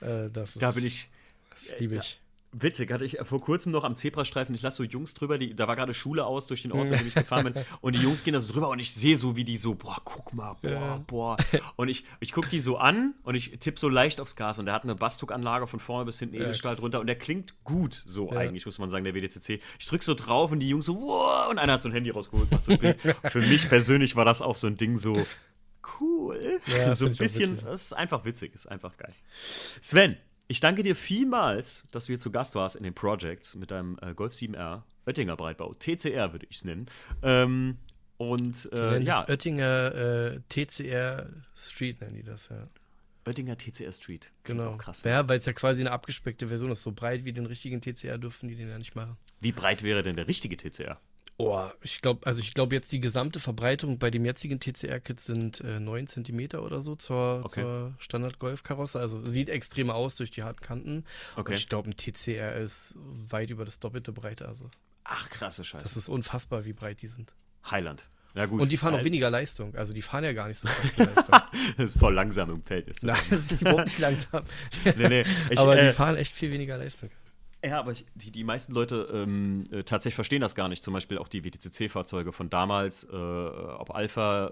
[0.00, 1.10] äh, das ist, Da bin ich.
[1.50, 2.18] das liebe ich.
[2.50, 5.68] Witzig, hatte ich vor kurzem noch am Zebrastreifen, ich lasse so Jungs drüber, die, da
[5.68, 8.24] war gerade Schule aus durch den Ort, in dem ich gefahren bin, und die Jungs
[8.24, 10.70] gehen da so drüber und ich sehe so, wie die so, boah, guck mal, boah,
[10.70, 11.04] Ja.
[11.06, 11.36] boah.
[11.76, 14.64] Und ich, ich gucke die so an und ich tippe so leicht aufs Gas und
[14.64, 18.02] der hat eine Bastuck-Anlage von vorne bis hinten, Ja, Edelstahl drunter und der klingt gut,
[18.06, 18.38] so Ja.
[18.38, 19.60] eigentlich, muss man sagen, der WDCC.
[19.78, 22.08] Ich drücke so drauf und die Jungs so, wow, und einer hat so ein Handy
[22.08, 22.98] rausgeholt, macht so ein Bild.
[23.24, 25.26] Für mich persönlich war das auch so ein Ding so,
[26.00, 26.60] cool.
[26.66, 29.12] Ja, so ein bisschen, das ist einfach witzig, ist einfach geil.
[29.82, 30.16] Sven,
[30.48, 33.98] ich danke dir vielmals, dass du hier zu Gast warst in den Projects mit deinem
[34.02, 36.86] äh, Golf 7R, Oettinger Breitbau, TCR würde ich es nennen.
[37.22, 37.76] Ähm,
[38.16, 42.66] und äh, ja, Oettinger äh, TCR Street, nennen die das, ja.
[43.26, 44.32] Oettinger TCR Street.
[44.42, 44.76] Klingt Genau.
[44.76, 45.02] krass.
[45.04, 46.82] Ja, weil es ja quasi eine abgespeckte Version ist.
[46.82, 49.16] So breit wie den richtigen TCR dürfen die den ja nicht machen.
[49.40, 50.98] Wie breit wäre denn der richtige TCR?
[51.40, 55.60] Oh, ich glaube, also ich glaube jetzt die gesamte Verbreitung bei dem jetzigen TCR-Kit sind
[55.60, 57.62] äh, 9 cm oder so zur, Okay.
[57.62, 58.98] zur Standard-Golf-Karosse.
[58.98, 61.04] Also sieht extrem aus durch die harten Kanten.
[61.36, 61.52] Okay.
[61.52, 64.48] Und ich glaube, ein TCR ist weit über das doppelte Breite.
[64.48, 64.68] Also
[65.04, 65.84] Ach, krasse Scheiße.
[65.84, 67.32] das ist unfassbar, wie breit die sind.
[67.70, 68.08] Highland.
[68.34, 68.60] Ja, gut.
[68.60, 69.74] Und die fahren auch weniger Leistung.
[69.76, 71.38] Also die fahren ja gar nicht so krass viel Leistung.
[71.76, 72.88] Das ist voll langsam im Feld.
[72.88, 73.16] Ist das.
[73.16, 74.42] Nein, das ist überhaupt nicht langsam.
[74.96, 75.24] Nee, nee.
[75.50, 77.10] Ich, aber äh, die fahren echt viel weniger Leistung.
[77.64, 80.84] Ja, aber ich, die, die meisten Leute ähm, äh, tatsächlich verstehen das gar nicht.
[80.84, 84.50] Zum Beispiel auch die WTCC-Fahrzeuge von damals, äh, ob Alpha, äh,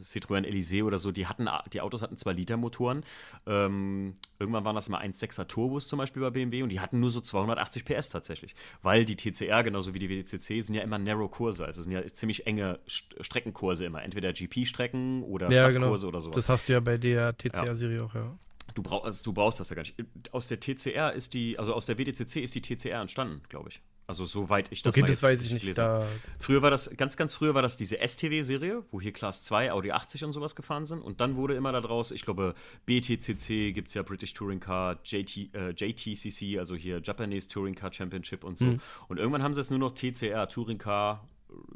[0.00, 3.02] Citroën Elysée oder so, die hatten, die Autos hatten 2-Liter-Motoren.
[3.46, 7.10] Ähm, irgendwann waren das mal 1,6er Turbos zum Beispiel bei BMW und die hatten nur
[7.10, 8.54] so 280 PS tatsächlich.
[8.80, 12.46] Weil die TCR, genauso wie die WTCC, sind ja immer Narrow-Kurse, also sind ja ziemlich
[12.46, 14.04] enge St Streckenkurse immer.
[14.04, 15.78] Entweder GP-Strecken oder Ja, genau.
[15.78, 16.36] Stadtkurse oder sowas.
[16.36, 18.38] Das hast du ja bei der TCR-Serie auch, ja.
[18.74, 19.94] Du, brauch, also du brauchst das ja gar nicht.
[20.32, 23.80] Aus der TCR ist die, also aus der WDCC ist die TCR entstanden, glaube ich.
[24.08, 25.76] Also soweit ich das Okay, mal das weiß ich nicht.
[25.76, 26.06] Da,
[26.38, 29.90] Früher war das, ganz, ganz früher war das diese STW-Serie, wo hier Class 2, Audi
[29.90, 31.02] 80 und sowas gefahren sind.
[31.02, 32.54] Und dann wurde immer daraus, ich glaube,
[32.86, 37.92] BTCC gibt es ja British Touring Car, JT, äh, JTCC, also hier Japanese Touring Car
[37.92, 38.66] Championship und so.
[38.66, 38.80] Mhm.
[39.08, 41.26] Und irgendwann haben sie es nur noch TCR, Touring Car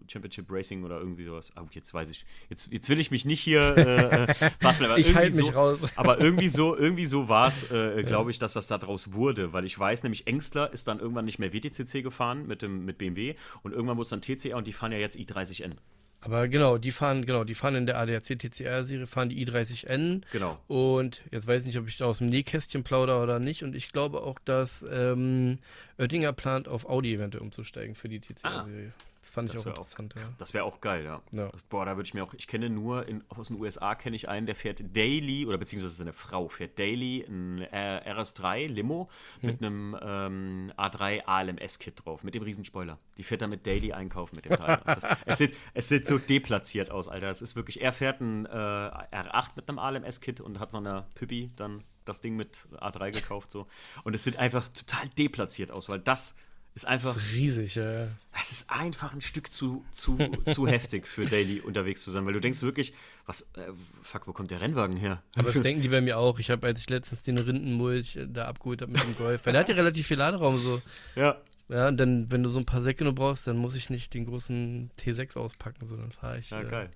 [0.08, 1.52] Championship Racing oder irgendwie sowas.
[1.54, 2.24] Ah, jetzt weiß ich.
[2.48, 5.52] Jetzt, jetzt will ich mich nicht hier äh, äh, festbleiben, aber ich halte mich so,
[5.52, 5.84] raus.
[5.96, 9.64] aber irgendwie so, irgendwie so war es, äh, glaube ich, dass das daraus wurde, weil
[9.64, 13.34] ich weiß, nämlich Engstler ist dann irgendwann nicht mehr WTCC gefahren mit, dem, mit BMW
[13.62, 15.76] und irgendwann wurde es dann TCR und die fahren ja jetzt i30N.
[16.22, 20.22] Aber genau, die fahren, genau, die fahren in der ADAC TCR-Serie, fahren die i30N.
[20.32, 20.58] Genau.
[20.68, 23.64] Und jetzt weiß ich nicht, ob ich da aus dem Nähkästchen plaudere oder nicht.
[23.64, 25.58] Und ich glaube auch, dass ähm,
[25.98, 28.92] Oettinger plant, auf Audi eventuell umzusteigen für die TCR-Serie.
[29.20, 30.22] Das fand ich Das auch wär auch- interessant, ja.
[30.38, 31.20] Das wäre auch geil, ja.
[31.32, 31.50] Ja.
[31.68, 34.28] Boah, da würde ich mir auch, ich kenne nur, in, aus den USA kenne ich
[34.30, 39.10] einen, der fährt Daily, oder beziehungsweise ist eine Frau, fährt Daily ein äh, RS3 Limo
[39.42, 42.98] mit einem ähm, A3 ALMS-Kit drauf, mit dem Riesenspoiler.
[43.18, 44.80] Die fährt damit Daily einkaufen mit dem Teil.
[44.86, 47.30] Das, es, sieht, es sieht so deplatziert aus, Alter.
[47.30, 51.06] Es ist wirklich, er fährt ein äh, R8 mit einem ALMS-Kit und hat so eine
[51.14, 53.66] Püppi dann das Ding mit A3 gekauft, so.
[54.04, 56.34] Und es sieht einfach total deplatziert aus, weil das
[56.74, 57.14] ist einfach.
[57.14, 58.08] Das ist riesig, ja.
[58.40, 60.16] Es ist einfach ein Stück zu, zu,
[60.48, 62.94] zu heftig für Daily unterwegs zu sein, weil du denkst wirklich,
[63.26, 65.22] was, äh, fuck, wo kommt der Rennwagen her?
[65.34, 66.38] Aber das denken die bei mir auch.
[66.38, 69.52] Ich habe, als ich letztens den Rindenmulch äh, da abgeholt habe mit dem Golf, weil
[69.52, 70.80] der hat ja relativ viel Laderaum so.
[71.16, 73.90] ja, Ja, und dann, wenn du so ein paar Säcke nur brauchst, dann muss ich
[73.90, 76.50] nicht den großen T6 auspacken, sondern fahre ich.
[76.50, 76.90] ja, äh, geil.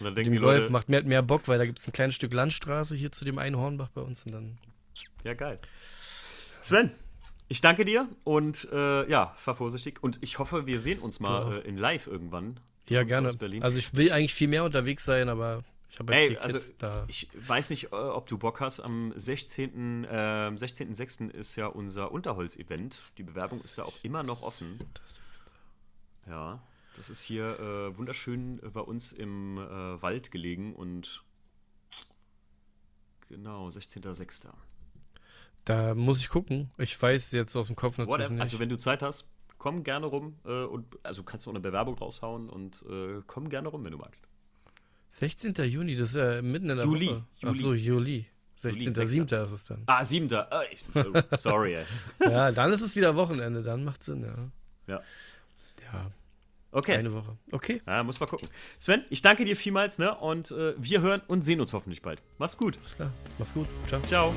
[0.00, 1.92] Und dann denken die Golf Leute, macht mehr, mehr Bock, weil da gibt es ein
[1.92, 4.58] kleines Stück Landstraße hier zu dem einen Hornbach bei uns und dann.
[5.24, 5.58] ja, geil.
[6.60, 6.90] Sven,
[7.48, 10.02] ich danke dir und äh, ja, fahr vorsichtig.
[10.02, 12.60] Und ich hoffe, wir sehen uns mal äh, in live irgendwann.
[12.88, 13.28] Ja, gerne.
[13.60, 17.04] Also ich will eigentlich viel mehr unterwegs sein, aber ich habe halt Ey, also da.
[17.08, 18.80] ich weiß nicht, äh, ob du Bock hast.
[18.80, 20.04] Am 16.
[20.04, 21.30] Äh, am 16.06.
[21.30, 23.00] ist ja unser Unterholz-Event.
[23.16, 24.78] Die Bewerbung ist da auch immer noch offen.
[26.26, 26.62] Ja,
[26.96, 31.22] das ist hier äh, wunderschön bei uns im äh, Wald gelegen und
[33.28, 34.48] genau, 16.06.
[35.68, 36.70] Da muss ich gucken.
[36.78, 38.30] Ich weiß jetzt aus dem Kopf natürlich Whatever.
[38.34, 38.40] nicht.
[38.40, 39.26] Also wenn du Zeit hast,
[39.58, 43.50] komm gerne rum äh, und also kannst du auch eine Bewerbung raushauen und äh, komm
[43.50, 44.24] gerne rum, wenn du magst.
[45.10, 45.54] 16.
[45.64, 47.24] Juni, das ist ja mitten in der Juli, Woche.
[47.40, 47.52] Juli.
[47.52, 48.26] Ach so, Juli.
[48.62, 49.14] 16.7.
[49.14, 49.82] Juli, ist es dann.
[49.86, 50.28] Ah, 7.
[50.30, 51.84] Äh, ich, oh, sorry, ey.
[52.30, 54.94] Ja, dann ist es wieder Wochenende, dann macht Sinn, ja.
[54.94, 55.02] Ja.
[55.92, 56.10] Ja,
[56.70, 56.94] Okay.
[56.96, 57.36] eine Woche.
[57.52, 58.48] Okay, Ja, muss mal gucken.
[58.78, 60.14] Sven, ich danke dir vielmals, ne?
[60.14, 62.22] Und äh, wir hören und sehen uns hoffentlich bald.
[62.38, 62.78] Mach's gut.
[62.78, 63.12] alles klar.
[63.38, 63.68] Mach's gut.
[63.86, 64.00] Ciao.
[64.02, 64.34] Ciao.